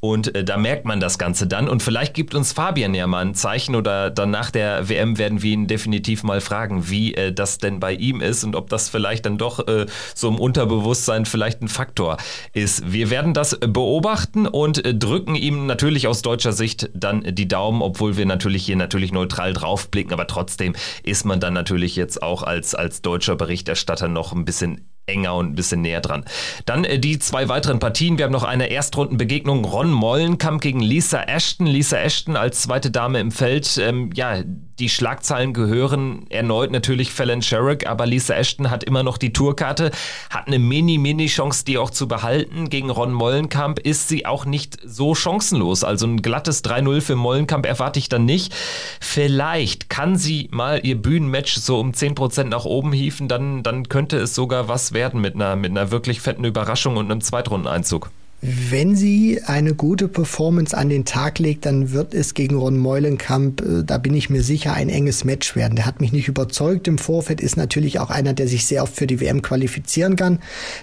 Und 0.00 0.34
äh, 0.34 0.44
da 0.44 0.56
merkt 0.56 0.86
man 0.86 0.98
das 0.98 1.18
Ganze 1.18 1.46
dann. 1.46 1.68
Und 1.68 1.82
vielleicht 1.82 2.14
gibt 2.14 2.34
uns 2.34 2.54
Fabian 2.54 2.94
ja 2.94 3.06
mal 3.06 3.22
ein 3.22 3.34
Zeichen 3.34 3.76
oder 3.76 4.08
dann 4.08 4.30
nach 4.30 4.50
der 4.50 4.88
WM 4.88 5.18
werden 5.18 5.42
wir 5.42 5.52
ihn 5.52 5.66
definitiv 5.66 6.22
mal 6.22 6.40
fragen, 6.40 6.88
wie 6.88 7.12
äh, 7.12 7.34
das 7.34 7.58
denn 7.58 7.80
bei 7.80 7.92
ihm 7.92 8.22
ist 8.22 8.44
und 8.44 8.56
ob 8.56 8.70
das 8.70 8.88
vielleicht 8.88 9.26
dann 9.26 9.36
doch 9.36 9.68
äh, 9.68 9.84
so 10.14 10.26
im 10.28 10.38
Unter 10.38 10.69
Unterbewusstsein 10.70 11.26
vielleicht 11.26 11.62
ein 11.62 11.68
Faktor 11.68 12.16
ist. 12.52 12.92
Wir 12.92 13.10
werden 13.10 13.34
das 13.34 13.58
beobachten 13.58 14.46
und 14.46 14.82
drücken 14.84 15.34
ihm 15.34 15.66
natürlich 15.66 16.06
aus 16.06 16.22
deutscher 16.22 16.52
Sicht 16.52 16.90
dann 16.94 17.22
die 17.22 17.48
Daumen, 17.48 17.82
obwohl 17.82 18.16
wir 18.16 18.26
natürlich 18.26 18.64
hier 18.64 18.76
natürlich 18.76 19.12
neutral 19.12 19.52
draufblicken, 19.52 20.12
aber 20.12 20.28
trotzdem 20.28 20.74
ist 21.02 21.24
man 21.24 21.40
dann 21.40 21.54
natürlich 21.54 21.96
jetzt 21.96 22.22
auch 22.22 22.44
als, 22.44 22.74
als 22.74 23.02
deutscher 23.02 23.34
Berichterstatter 23.34 24.06
noch 24.06 24.32
ein 24.32 24.44
bisschen 24.44 24.89
enger 25.10 25.34
und 25.34 25.52
ein 25.52 25.54
bisschen 25.54 25.82
näher 25.82 26.00
dran. 26.00 26.24
Dann 26.66 26.84
äh, 26.84 26.98
die 26.98 27.18
zwei 27.18 27.48
weiteren 27.48 27.78
Partien. 27.78 28.18
Wir 28.18 28.24
haben 28.24 28.32
noch 28.32 28.44
eine 28.44 28.70
Erstrundenbegegnung. 28.70 29.64
Ron 29.64 29.90
Mollenkamp 29.90 30.60
gegen 30.60 30.80
Lisa 30.80 31.22
Ashton. 31.22 31.66
Lisa 31.66 31.98
Ashton 31.98 32.36
als 32.36 32.62
zweite 32.62 32.90
Dame 32.90 33.20
im 33.20 33.30
Feld. 33.30 33.78
Ähm, 33.78 34.10
ja, 34.14 34.42
die 34.80 34.88
Schlagzeilen 34.88 35.52
gehören 35.52 36.26
erneut 36.30 36.70
natürlich 36.70 37.12
Fallon 37.12 37.42
Sherrick, 37.42 37.86
aber 37.86 38.06
Lisa 38.06 38.34
Ashton 38.34 38.70
hat 38.70 38.82
immer 38.82 39.02
noch 39.02 39.18
die 39.18 39.32
Tourkarte, 39.32 39.90
hat 40.30 40.46
eine 40.46 40.58
Mini-Mini-Chance, 40.58 41.66
die 41.66 41.76
auch 41.76 41.90
zu 41.90 42.08
behalten. 42.08 42.70
Gegen 42.70 42.88
Ron 42.88 43.12
Mollenkamp 43.12 43.78
ist 43.78 44.08
sie 44.08 44.24
auch 44.24 44.46
nicht 44.46 44.78
so 44.82 45.14
chancenlos. 45.14 45.84
Also 45.84 46.06
ein 46.06 46.22
glattes 46.22 46.64
3-0 46.64 47.02
für 47.02 47.14
Mollenkamp 47.16 47.66
erwarte 47.66 47.98
ich 47.98 48.08
dann 48.08 48.24
nicht. 48.24 48.54
Vielleicht 49.00 49.90
kann 49.90 50.16
sie 50.16 50.48
mal 50.50 50.80
ihr 50.82 51.00
Bühnenmatch 51.00 51.56
so 51.56 51.78
um 51.78 51.92
10% 51.92 52.44
nach 52.44 52.64
oben 52.64 52.92
hieven, 52.92 53.28
dann, 53.28 53.62
dann 53.62 53.88
könnte 53.88 54.16
es 54.16 54.34
sogar 54.34 54.68
was 54.68 54.94
werden 54.94 54.99
mit 55.20 55.34
einer, 55.34 55.56
mit 55.56 55.70
einer 55.70 55.90
wirklich 55.90 56.20
fetten 56.20 56.44
Überraschung 56.44 56.96
und 56.96 57.10
einem 57.10 57.20
Zweitrundeneinzug. 57.20 58.10
Wenn 58.42 58.96
sie 58.96 59.42
eine 59.44 59.74
gute 59.74 60.08
Performance 60.08 60.74
an 60.74 60.88
den 60.88 61.04
Tag 61.04 61.38
legt, 61.38 61.66
dann 61.66 61.92
wird 61.92 62.14
es 62.14 62.32
gegen 62.32 62.56
Ron 62.56 62.78
Meulenkamp, 62.78 63.60
äh, 63.60 63.84
da 63.84 63.98
bin 63.98 64.14
ich 64.14 64.30
mir 64.30 64.42
sicher, 64.42 64.72
ein 64.72 64.88
enges 64.88 65.24
Match 65.24 65.56
werden. 65.56 65.76
Der 65.76 65.84
hat 65.84 66.00
mich 66.00 66.10
nicht 66.12 66.26
überzeugt 66.26 66.88
im 66.88 66.96
Vorfeld, 66.96 67.42
ist 67.42 67.58
natürlich 67.58 67.98
auch 67.98 68.08
einer, 68.08 68.32
der 68.32 68.48
sich 68.48 68.64
sehr 68.64 68.82
oft 68.82 68.96
für 68.96 69.06
die 69.06 69.20
WM 69.20 69.42
qualifizieren 69.42 70.16
kann, 70.16 70.38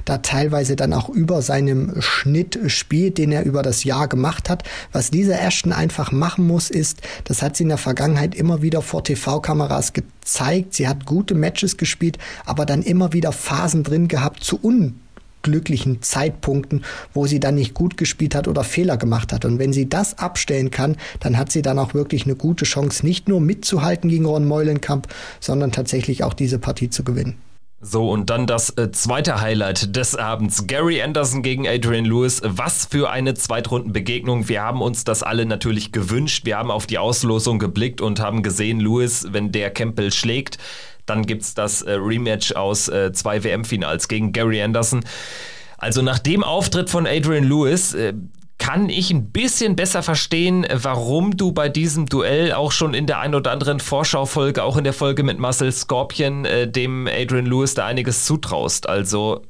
da 0.06 0.20
teilweise 0.20 0.76
dann 0.76 0.93
auch 0.93 1.10
über 1.10 1.41
seinem 1.41 2.00
Schnitt 2.00 2.60
spielt, 2.67 3.17
den 3.17 3.32
er 3.32 3.43
über 3.43 3.63
das 3.63 3.84
Jahr 3.84 4.08
gemacht 4.08 4.52
hat. 4.52 4.63
Was 4.91 5.10
dieser 5.10 5.41
Ashton 5.41 5.74
einfach 5.74 6.12
machen 6.12 6.46
muss, 6.46 6.70
ist, 6.70 7.02
das 7.24 7.41
hat 7.41 7.58
sie 7.58 7.63
in 7.63 7.70
der 7.70 7.80
Vergangenheit 7.80 8.36
immer 8.36 8.62
wieder 8.62 8.84
vor 8.84 9.04
TV-Kameras 9.04 9.93
gezeigt. 9.93 10.76
Sie 10.76 10.88
hat 10.88 11.08
gute 11.08 11.34
Matches 11.34 11.78
gespielt, 11.78 12.20
aber 12.46 12.67
dann 12.67 12.84
immer 12.84 13.13
wieder 13.13 13.32
Phasen 13.32 13.82
drin 13.82 14.08
gehabt 14.08 14.43
zu 14.43 14.63
un 14.63 15.00
glücklichen 15.43 16.02
Zeitpunkten, 16.02 16.84
wo 17.13 17.26
sie 17.28 17.39
dann 17.39 17.56
nicht 17.56 17.73
gut 17.73 17.97
gespielt 17.97 18.36
hat 18.36 18.47
oder 18.47 18.63
Fehler 18.63 18.97
gemacht 18.97 19.34
hat. 19.34 19.45
Und 19.45 19.60
wenn 19.60 19.73
sie 19.73 19.89
das 19.89 20.17
abstellen 20.17 20.71
kann, 20.71 20.97
dann 21.19 21.38
hat 21.38 21.52
sie 21.52 21.62
dann 21.62 21.80
auch 21.80 21.93
wirklich 21.93 22.26
eine 22.26 22.36
gute 22.36 22.65
Chance, 22.65 23.06
nicht 23.06 23.28
nur 23.28 23.41
mitzuhalten 23.41 24.10
gegen 24.10 24.26
Ron 24.26 24.47
Meulenkamp, 24.47 25.08
sondern 25.39 25.71
tatsächlich 25.71 26.23
auch 26.23 26.34
diese 26.34 26.60
Partie 26.60 26.89
zu 26.89 27.04
gewinnen. 27.04 27.36
So, 27.80 28.10
und 28.10 28.32
dann 28.32 28.48
das 28.48 28.72
äh, 28.72 28.92
zweite 28.92 29.40
Highlight 29.40 29.96
des 29.96 30.16
Abends. 30.16 30.66
Gary 30.66 31.00
Anderson 31.00 31.44
gegen 31.44 31.68
Adrian 31.68 32.06
Lewis. 32.06 32.42
Was 32.44 32.88
für 32.88 33.12
eine 33.12 33.36
Zweitrundenbegegnung. 33.36 34.50
Wir 34.50 34.63
haben 34.63 34.82
uns 34.82 35.04
das 35.04 35.22
alle 35.22 35.46
natürlich 35.46 35.92
gewünscht. 35.92 36.46
Wir 36.46 36.58
haben 36.58 36.72
auf 36.72 36.88
die 36.88 36.98
Auslosung 36.98 37.60
geblickt 37.60 38.02
und 38.02 38.20
haben 38.20 38.42
gesehen, 38.42 38.80
Lewis, 38.80 39.28
wenn 39.30 39.52
der 39.52 39.70
Campbell 39.70 40.12
schlägt, 40.12 40.58
dann 41.06 41.28
gibt 41.28 41.44
es 41.44 41.54
das 41.54 41.84
äh, 41.84 41.92
Rematch 41.92 42.54
aus 42.54 42.88
äh, 42.88 43.12
zwei 43.13 43.44
WM-Finals 43.44 44.08
gegen 44.08 44.32
Gary 44.32 44.60
Anderson. 44.60 45.06
Also 45.78 46.02
nach 46.02 46.18
dem 46.18 46.44
Auftritt 46.44 46.90
von 46.90 47.06
Adrian 47.06 47.44
Lewis 47.44 47.96
kann 48.67 48.89
ich 48.89 49.12
ein 49.12 49.32
bisschen 49.32 49.77
besser 49.77 50.03
verstehen, 50.03 50.67
warum 50.73 51.38
du 51.38 51.53
bei 51.53 51.69
diesem 51.69 52.06
Duell 52.06 52.51
auch 52.51 52.73
schon 52.73 52.93
in 52.93 53.08
der 53.08 53.21
ein 53.21 53.34
oder 53.34 53.51
anderen 53.51 53.80
Vorschaufolge, 53.80 54.62
auch 54.62 54.75
in 54.75 54.84
der 54.84 54.91
Folge 54.91 55.23
mit 55.23 55.39
Marcel 55.39 55.71
Scorpion, 55.71 56.43
äh, 56.43 56.69
dem 56.69 57.08
Adrian 57.08 57.45
Lewis 57.45 57.75
da 57.75 57.86
einiges 57.86 58.25
zutraust. 58.25 58.89
Also 58.89 59.43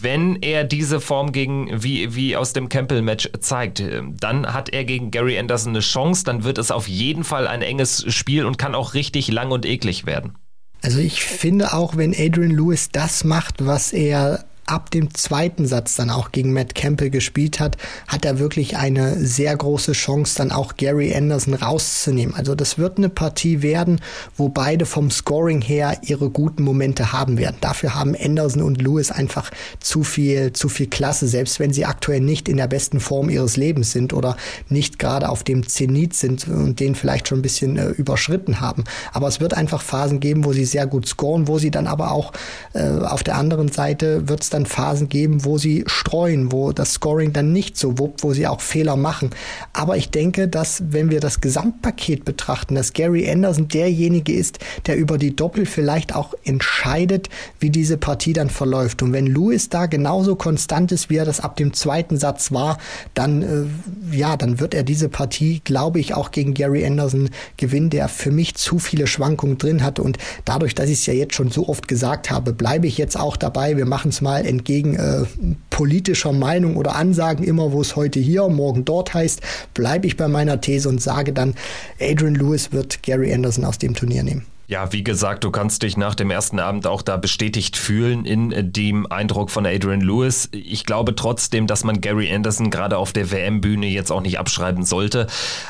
wenn 0.00 0.36
er 0.42 0.62
diese 0.62 1.00
Form 1.00 1.32
gegen 1.32 1.82
wie, 1.82 2.14
wie 2.14 2.36
aus 2.36 2.52
dem 2.52 2.68
Campbell-Match 2.68 3.30
zeigt, 3.40 3.80
äh, 3.80 4.02
dann 4.20 4.54
hat 4.54 4.68
er 4.68 4.84
gegen 4.84 5.10
Gary 5.10 5.36
Anderson 5.40 5.72
eine 5.72 5.80
Chance, 5.80 6.22
dann 6.22 6.44
wird 6.44 6.58
es 6.58 6.70
auf 6.70 6.86
jeden 6.86 7.24
Fall 7.24 7.48
ein 7.48 7.62
enges 7.62 8.04
Spiel 8.14 8.46
und 8.46 8.58
kann 8.58 8.76
auch 8.76 8.94
richtig 8.94 9.26
lang 9.26 9.50
und 9.50 9.66
eklig 9.66 10.06
werden. 10.06 10.38
Also 10.82 11.00
ich 11.00 11.24
finde 11.24 11.74
auch, 11.74 11.96
wenn 11.96 12.14
Adrian 12.16 12.52
Lewis 12.52 12.90
das 12.92 13.24
macht, 13.24 13.66
was 13.66 13.92
er 13.92 14.44
ab 14.66 14.90
dem 14.90 15.14
zweiten 15.14 15.66
Satz 15.66 15.94
dann 15.94 16.10
auch 16.10 16.32
gegen 16.32 16.52
Matt 16.52 16.74
Campbell 16.74 17.10
gespielt 17.10 17.60
hat, 17.60 17.76
hat 18.08 18.24
er 18.24 18.38
wirklich 18.38 18.76
eine 18.76 19.16
sehr 19.24 19.56
große 19.56 19.92
Chance, 19.92 20.34
dann 20.36 20.50
auch 20.50 20.76
Gary 20.76 21.14
Anderson 21.14 21.54
rauszunehmen. 21.54 22.34
Also 22.34 22.54
das 22.54 22.76
wird 22.76 22.98
eine 22.98 23.08
Partie 23.08 23.62
werden, 23.62 24.00
wo 24.36 24.48
beide 24.48 24.84
vom 24.84 25.10
Scoring 25.10 25.60
her 25.60 25.98
ihre 26.02 26.30
guten 26.30 26.64
Momente 26.64 27.12
haben 27.12 27.38
werden. 27.38 27.56
Dafür 27.60 27.94
haben 27.94 28.16
Anderson 28.16 28.62
und 28.62 28.82
Lewis 28.82 29.10
einfach 29.10 29.50
zu 29.80 30.02
viel, 30.02 30.52
zu 30.52 30.68
viel 30.68 30.88
Klasse, 30.88 31.28
selbst 31.28 31.60
wenn 31.60 31.72
sie 31.72 31.84
aktuell 31.84 32.20
nicht 32.20 32.48
in 32.48 32.56
der 32.56 32.66
besten 32.66 32.98
Form 32.98 33.30
ihres 33.30 33.56
Lebens 33.56 33.92
sind 33.92 34.12
oder 34.12 34.36
nicht 34.68 34.98
gerade 34.98 35.28
auf 35.28 35.44
dem 35.44 35.68
Zenit 35.68 36.14
sind 36.14 36.48
und 36.48 36.80
den 36.80 36.94
vielleicht 36.94 37.28
schon 37.28 37.38
ein 37.38 37.42
bisschen 37.42 37.76
äh, 37.76 37.90
überschritten 37.90 38.60
haben. 38.60 38.84
Aber 39.12 39.28
es 39.28 39.40
wird 39.40 39.54
einfach 39.54 39.82
Phasen 39.82 40.18
geben, 40.18 40.44
wo 40.44 40.52
sie 40.52 40.64
sehr 40.64 40.86
gut 40.86 41.06
scoren, 41.06 41.46
wo 41.46 41.58
sie 41.58 41.70
dann 41.70 41.86
aber 41.86 42.10
auch 42.10 42.32
äh, 42.72 42.82
auf 42.82 43.22
der 43.22 43.36
anderen 43.36 43.70
Seite 43.70 44.28
wird 44.28 44.42
es 44.42 44.50
dann 44.56 44.66
Phasen 44.66 45.08
geben, 45.08 45.44
wo 45.44 45.58
sie 45.58 45.84
streuen, 45.86 46.50
wo 46.50 46.72
das 46.72 46.94
Scoring 46.94 47.32
dann 47.32 47.52
nicht 47.52 47.76
so 47.76 47.98
wuppt, 47.98 48.22
wo 48.22 48.32
sie 48.32 48.46
auch 48.46 48.60
Fehler 48.60 48.96
machen. 48.96 49.30
Aber 49.72 49.96
ich 49.96 50.10
denke, 50.10 50.48
dass 50.48 50.82
wenn 50.88 51.10
wir 51.10 51.20
das 51.20 51.40
Gesamtpaket 51.40 52.24
betrachten, 52.24 52.74
dass 52.74 52.92
Gary 52.92 53.30
Anderson 53.30 53.68
derjenige 53.68 54.32
ist, 54.32 54.58
der 54.86 54.96
über 54.96 55.18
die 55.18 55.36
Doppel 55.36 55.66
vielleicht 55.66 56.14
auch 56.14 56.34
entscheidet, 56.44 57.28
wie 57.60 57.70
diese 57.70 57.96
Partie 57.96 58.32
dann 58.32 58.50
verläuft. 58.50 59.02
Und 59.02 59.12
wenn 59.12 59.26
Lewis 59.26 59.68
da 59.68 59.86
genauso 59.86 60.36
konstant 60.36 60.92
ist, 60.92 61.10
wie 61.10 61.16
er 61.16 61.24
das 61.24 61.40
ab 61.40 61.56
dem 61.56 61.72
zweiten 61.72 62.16
Satz 62.16 62.52
war, 62.52 62.78
dann 63.14 63.42
äh, 63.42 64.16
ja, 64.16 64.36
dann 64.36 64.60
wird 64.60 64.74
er 64.74 64.82
diese 64.82 65.08
Partie, 65.08 65.60
glaube 65.64 66.00
ich, 66.00 66.14
auch 66.14 66.30
gegen 66.30 66.54
Gary 66.54 66.86
Anderson 66.86 67.30
gewinnen, 67.56 67.90
der 67.90 68.08
für 68.08 68.30
mich 68.30 68.54
zu 68.54 68.78
viele 68.78 69.06
Schwankungen 69.06 69.58
drin 69.58 69.82
hat. 69.82 69.98
Und 69.98 70.18
dadurch, 70.44 70.74
dass 70.74 70.88
ich 70.88 71.00
es 71.00 71.06
ja 71.06 71.14
jetzt 71.14 71.34
schon 71.34 71.50
so 71.50 71.68
oft 71.68 71.88
gesagt 71.88 72.30
habe, 72.30 72.52
bleibe 72.52 72.86
ich 72.86 72.98
jetzt 72.98 73.18
auch 73.18 73.36
dabei. 73.36 73.76
Wir 73.76 73.86
machen 73.86 74.08
es 74.08 74.20
mal 74.20 74.45
entgegen 74.46 74.96
äh, 74.96 75.24
politischer 75.70 76.32
Meinung 76.32 76.76
oder 76.76 76.96
Ansagen 76.96 77.44
immer, 77.44 77.72
wo 77.72 77.80
es 77.80 77.96
heute 77.96 78.20
hier, 78.20 78.48
morgen 78.48 78.84
dort 78.84 79.14
heißt, 79.14 79.40
bleibe 79.74 80.06
ich 80.06 80.16
bei 80.16 80.28
meiner 80.28 80.60
These 80.60 80.88
und 80.88 81.02
sage 81.02 81.32
dann, 81.32 81.54
Adrian 82.00 82.34
Lewis 82.34 82.72
wird 82.72 83.02
Gary 83.02 83.32
Anderson 83.32 83.64
aus 83.64 83.78
dem 83.78 83.94
Turnier 83.94 84.22
nehmen. 84.22 84.46
Ja, 84.68 84.92
wie 84.92 85.04
gesagt, 85.04 85.44
du 85.44 85.52
kannst 85.52 85.84
dich 85.84 85.96
nach 85.96 86.16
dem 86.16 86.28
ersten 86.28 86.58
Abend 86.58 86.88
auch 86.88 87.02
da 87.02 87.16
bestätigt 87.16 87.76
fühlen 87.76 88.24
in 88.24 88.72
dem 88.72 89.06
Eindruck 89.06 89.50
von 89.50 89.64
Adrian 89.64 90.00
Lewis. 90.00 90.48
Ich 90.50 90.84
glaube 90.84 91.14
trotzdem, 91.14 91.68
dass 91.68 91.84
man 91.84 92.00
Gary 92.00 92.32
Anderson 92.34 92.70
gerade 92.70 92.98
auf 92.98 93.12
der 93.12 93.30
WM-Bühne 93.30 93.86
jetzt 93.86 94.10
auch 94.10 94.22
nicht 94.22 94.40
abschreiben 94.40 94.84
sollte. 94.84 95.28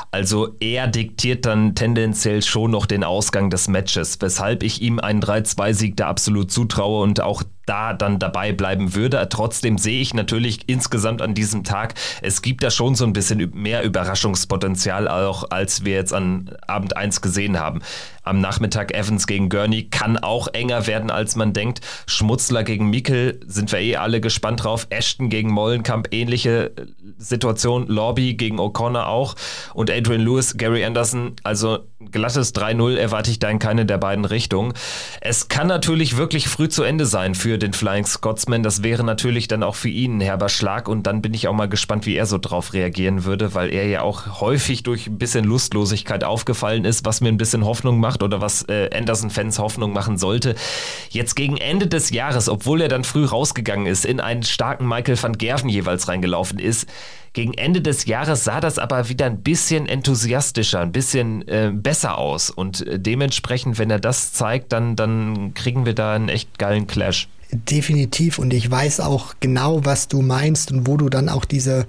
Also 0.09 0.55
er 0.59 0.87
diktiert 0.87 1.45
dann 1.45 1.75
tendenziell 1.75 2.41
schon 2.41 2.71
noch 2.71 2.87
den 2.87 3.03
Ausgang 3.03 3.51
des 3.51 3.67
Matches, 3.67 4.17
weshalb 4.19 4.63
ich 4.63 4.81
ihm 4.81 4.99
einen 4.99 5.21
3-2-Sieg 5.21 5.95
da 5.95 6.07
absolut 6.07 6.51
zutraue 6.51 7.03
und 7.03 7.21
auch 7.21 7.43
da 7.67 7.93
dann 7.93 8.17
dabei 8.17 8.51
bleiben 8.51 8.95
würde. 8.95 9.27
Trotzdem 9.29 9.77
sehe 9.77 10.01
ich 10.01 10.13
natürlich 10.13 10.67
insgesamt 10.67 11.21
an 11.21 11.35
diesem 11.35 11.63
Tag, 11.63 11.93
es 12.21 12.41
gibt 12.41 12.63
da 12.63 12.71
schon 12.71 12.95
so 12.95 13.05
ein 13.05 13.13
bisschen 13.13 13.51
mehr 13.53 13.83
Überraschungspotenzial 13.83 15.07
auch, 15.07 15.51
als 15.51 15.85
wir 15.85 15.93
jetzt 15.93 16.13
an 16.13 16.51
Abend 16.65 16.97
1 16.97 17.21
gesehen 17.21 17.59
haben. 17.59 17.81
Am 18.27 18.41
Nachmittag 18.41 18.93
Evans 18.93 19.25
gegen 19.25 19.47
Gurney 19.47 19.83
kann 19.83 20.17
auch 20.17 20.49
enger 20.49 20.85
werden, 20.85 21.09
als 21.09 21.37
man 21.37 21.53
denkt. 21.53 21.79
Schmutzler 22.07 22.65
gegen 22.65 22.89
Mikkel 22.89 23.39
sind 23.47 23.71
wir 23.71 23.79
eh 23.79 23.95
alle 23.95 24.19
gespannt 24.19 24.65
drauf. 24.65 24.87
Ashton 24.89 25.29
gegen 25.29 25.49
Mollenkamp, 25.49 26.09
ähnliche 26.11 26.73
äh, 26.75 26.85
Situation. 27.17 27.87
Lobby 27.87 28.33
gegen 28.33 28.59
O'Connor 28.59 29.07
auch. 29.07 29.35
Und 29.73 29.89
Adrian 29.89 30.21
Lewis, 30.21 30.57
Gary 30.57 30.83
Anderson, 30.83 31.37
also 31.43 31.87
glattes 32.11 32.53
3-0 32.53 32.95
erwarte 32.95 33.31
ich 33.31 33.39
da 33.39 33.49
in 33.49 33.59
keine 33.59 33.85
der 33.85 33.97
beiden 33.97 34.25
Richtungen. 34.25 34.73
Es 35.19 35.47
kann 35.47 35.67
natürlich 35.67 36.17
wirklich 36.17 36.47
früh 36.47 36.69
zu 36.69 36.83
Ende 36.83 37.05
sein 37.05 37.33
für 37.33 37.57
den 37.57 37.73
Flying 37.73 38.05
Scotsman. 38.05 38.61
Das 38.61 38.83
wäre 38.83 39.03
natürlich 39.03 39.47
dann 39.47 39.63
auch 39.63 39.75
für 39.75 39.89
ihn 39.89 40.17
ein 40.17 40.21
herber 40.21 40.49
Schlag 40.49 40.89
und 40.89 41.07
dann 41.07 41.21
bin 41.21 41.33
ich 41.33 41.47
auch 41.47 41.53
mal 41.53 41.67
gespannt, 41.67 42.05
wie 42.05 42.15
er 42.15 42.27
so 42.27 42.37
drauf 42.37 42.73
reagieren 42.73 43.23
würde, 43.23 43.55
weil 43.55 43.73
er 43.73 43.87
ja 43.87 44.01
auch 44.01 44.39
häufig 44.41 44.83
durch 44.83 45.07
ein 45.07 45.17
bisschen 45.17 45.43
Lustlosigkeit 45.45 46.23
aufgefallen 46.23 46.85
ist, 46.85 47.05
was 47.05 47.21
mir 47.21 47.29
ein 47.29 47.37
bisschen 47.37 47.65
Hoffnung 47.65 47.99
macht 47.99 48.21
oder 48.21 48.41
was 48.41 48.63
äh, 48.69 48.89
Anderson-Fans 48.93 49.57
Hoffnung 49.57 49.91
machen 49.91 50.17
sollte. 50.17 50.55
Jetzt 51.09 51.35
gegen 51.35 51.57
Ende 51.57 51.87
des 51.87 52.11
Jahres, 52.11 52.47
obwohl 52.47 52.81
er 52.81 52.89
dann 52.89 53.03
früh 53.03 53.25
rausgegangen 53.25 53.87
ist, 53.87 54.05
in 54.05 54.19
einen 54.19 54.43
starken 54.43 54.87
Michael 54.87 55.21
van 55.21 55.37
Gerven 55.37 55.69
jeweils 55.69 56.07
reingelaufen 56.07 56.59
ist, 56.59 56.87
gegen 57.37 57.53
Ende 57.53 57.81
des 57.81 58.05
Jahres 58.05 58.45
sah 58.45 58.59
das 58.59 58.79
aber 58.79 59.09
wieder 59.09 59.27
ein 59.27 59.43
bisschen 59.43 59.87
enthusiastischer, 59.87 60.79
ein 60.79 60.91
bisschen 60.91 61.47
äh, 61.47 61.71
besser 61.87 62.17
aus. 62.17 62.49
Und 62.49 62.85
äh, 62.85 62.99
dementsprechend, 62.99 63.79
wenn 63.79 63.89
er 63.89 63.99
das 63.99 64.33
zeigt, 64.33 64.73
dann, 64.73 64.97
dann 64.97 65.53
kriegen 65.53 65.85
wir 65.85 65.93
da 65.93 66.15
einen 66.15 66.27
echt 66.27 66.59
geilen 66.59 66.85
Clash. 66.85 67.29
Definitiv. 67.49 68.39
Und 68.39 68.53
ich 68.53 68.69
weiß 68.69 68.99
auch 68.99 69.35
genau, 69.39 69.85
was 69.85 70.09
du 70.09 70.21
meinst 70.21 70.69
und 70.73 70.85
wo 70.85 70.97
du 70.97 71.07
dann 71.07 71.29
auch 71.29 71.45
diese 71.45 71.87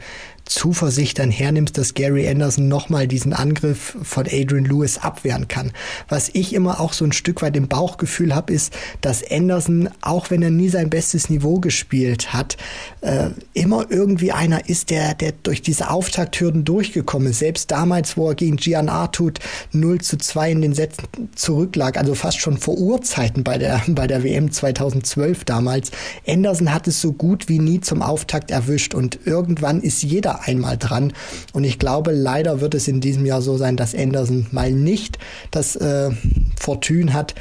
Zuversicht 0.48 1.18
dann 1.18 1.30
hernimmst, 1.30 1.76
dass 1.76 1.94
Gary 1.94 2.28
Anderson 2.28 2.68
nochmal 2.68 3.06
diesen 3.06 3.32
Angriff 3.32 3.96
von 4.02 4.26
Adrian 4.26 4.64
Lewis 4.64 4.98
abwehren 4.98 5.46
kann. 5.46 5.72
Was 6.08 6.30
ich 6.32 6.54
immer 6.54 6.80
auch 6.80 6.92
so 6.92 7.04
ein 7.04 7.12
Stück 7.12 7.42
weit 7.42 7.56
im 7.56 7.68
Bauchgefühl 7.68 8.34
habe, 8.34 8.52
ist, 8.52 8.72
dass 9.00 9.22
Anderson, 9.30 9.90
auch 10.00 10.30
wenn 10.30 10.42
er 10.42 10.50
nie 10.50 10.68
sein 10.68 10.90
bestes 10.90 11.28
Niveau 11.28 11.60
gespielt 11.60 12.32
hat, 12.32 12.56
äh, 13.02 13.30
immer 13.52 13.86
irgendwie 13.90 14.32
einer 14.32 14.68
ist, 14.68 14.90
der, 14.90 15.14
der 15.14 15.32
durch 15.42 15.62
diese 15.62 15.90
Auftakthürden 15.90 16.64
durchgekommen 16.64 17.28
ist. 17.28 17.40
Selbst 17.40 17.70
damals, 17.70 18.16
wo 18.16 18.28
er 18.28 18.34
gegen 18.34 18.56
Gian 18.56 18.88
Artut 18.88 19.40
0 19.72 20.00
zu 20.00 20.16
2 20.16 20.52
in 20.52 20.62
den 20.62 20.74
Sätzen 20.74 21.04
zurücklag, 21.34 21.98
also 21.98 22.14
fast 22.14 22.40
schon 22.40 22.56
vor 22.56 22.78
Urzeiten 22.78 23.44
bei 23.44 23.58
der, 23.58 23.82
bei 23.88 24.06
der 24.06 24.24
WM 24.24 24.50
2012 24.50 25.44
damals. 25.44 25.90
Anderson 26.26 26.72
hat 26.72 26.88
es 26.88 27.00
so 27.00 27.12
gut 27.12 27.48
wie 27.48 27.58
nie 27.58 27.80
zum 27.80 28.00
Auftakt 28.00 28.50
erwischt 28.50 28.94
und 28.94 29.20
irgendwann 29.26 29.82
ist 29.82 30.02
jeder 30.02 30.37
einmal 30.40 30.76
dran. 30.76 31.12
Und 31.52 31.64
ich 31.64 31.78
glaube, 31.78 32.12
leider 32.12 32.60
wird 32.60 32.74
es 32.74 32.88
in 32.88 33.00
diesem 33.00 33.26
Jahr 33.26 33.42
so 33.42 33.56
sein, 33.56 33.76
dass 33.76 33.94
Anderson 33.94 34.46
mal 34.52 34.72
nicht 34.72 35.18
das 35.50 35.76
äh, 35.76 36.10
Fortune 36.58 37.12
hat, 37.12 37.34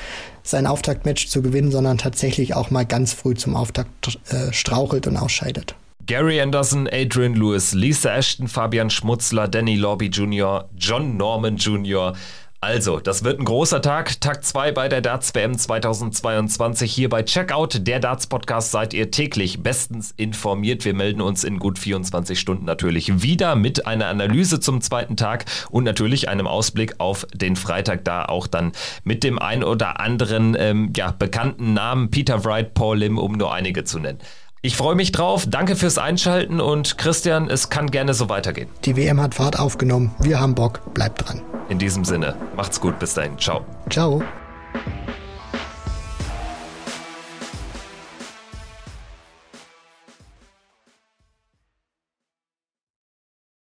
sein 0.43 0.65
Auftaktmatch 0.65 1.27
zu 1.27 1.41
gewinnen, 1.41 1.71
sondern 1.71 1.97
tatsächlich 1.97 2.55
auch 2.55 2.71
mal 2.71 2.86
ganz 2.86 3.13
früh 3.13 3.36
zum 3.36 3.55
Auftakt 3.55 4.19
äh, 4.29 4.53
strauchelt 4.53 5.07
und 5.07 5.17
ausscheidet. 5.17 5.75
Gary 6.05 6.39
Anderson, 6.39 6.88
Adrian 6.89 7.36
Lewis, 7.36 7.73
Lisa 7.73 8.15
Ashton, 8.15 8.47
Fabian 8.47 8.89
Schmutzler, 8.89 9.49
Danny 9.49 9.75
Lobby 9.75 10.07
Jr., 10.07 10.69
John 10.77 11.17
Norman 11.17 11.57
Jr., 11.57 12.13
also, 12.60 13.00
das 13.00 13.24
wird 13.24 13.39
ein 13.39 13.46
großer 13.46 13.84
Tag. 13.84 14.20
Tag 14.20 14.43
2 14.43 14.72
bei 14.72 14.89
der 14.89 15.02
Darts 15.02 15.36
WM 15.36 15.56
2022 15.56 16.91
hier 16.91 17.08
bei 17.08 17.22
Checkout. 17.22 17.86
Der 17.86 18.00
Darts 18.00 18.26
Podcast 18.26 18.72
seid 18.72 18.96
ihr 18.96 19.12
täglich 19.12 19.62
bestens 19.62 20.12
informiert. 20.17 20.84
Wir 20.84 20.96
melden 20.96 21.22
uns 21.22 21.43
in 21.43 21.60
gut 21.60 21.78
24 21.78 22.39
Stunden 22.39 22.65
natürlich 22.65 23.22
wieder 23.22 23.56
mit 23.56 23.86
einer 23.86 24.08
Analyse 24.08 24.60
zum 24.60 24.82
zweiten 24.82 25.15
Tag 25.15 25.46
und 25.70 25.84
natürlich 25.84 26.30
einem 26.30 26.48
Ausblick 26.48 26.96
auf 26.98 27.28
den 27.32 27.56
Freitag 27.56 28.04
da 28.06 28.26
auch 28.26 28.48
dann 28.48 28.72
mit 29.04 29.24
dem 29.24 29.38
ein 29.38 29.63
oder 29.63 30.00
anderen 30.00 30.58
ähm, 30.58 30.91
ja, 30.98 31.12
bekannten 31.12 31.76
Namen 31.76 32.10
Peter 32.10 32.43
Wright, 32.43 32.74
Paul 32.74 32.98
Lim, 32.98 33.20
um 33.20 33.34
nur 33.34 33.54
einige 33.54 33.84
zu 33.84 34.00
nennen. 34.00 34.17
Ich 34.62 34.76
freue 34.76 34.96
mich 34.96 35.12
drauf. 35.12 35.46
Danke 35.48 35.76
fürs 35.76 35.98
Einschalten 35.98 36.60
und 36.60 36.98
Christian, 36.98 37.50
es 37.50 37.70
kann 37.70 37.91
gerne 37.91 38.13
so 38.13 38.28
weitergehen. 38.28 38.70
Die 38.86 38.98
WM 38.98 39.22
hat 39.22 39.36
Fahrt 39.36 39.60
aufgenommen. 39.60 40.15
Wir 40.20 40.39
haben 40.39 40.56
Bock. 40.56 40.93
Bleibt 40.93 41.28
dran. 41.28 41.41
In 41.70 41.78
diesem 41.80 42.04
Sinne, 42.04 42.36
macht's 42.56 42.80
gut. 42.82 42.98
Bis 43.00 43.13
dahin. 43.13 43.38
Ciao. 43.38 43.65
Ciao. 43.89 44.24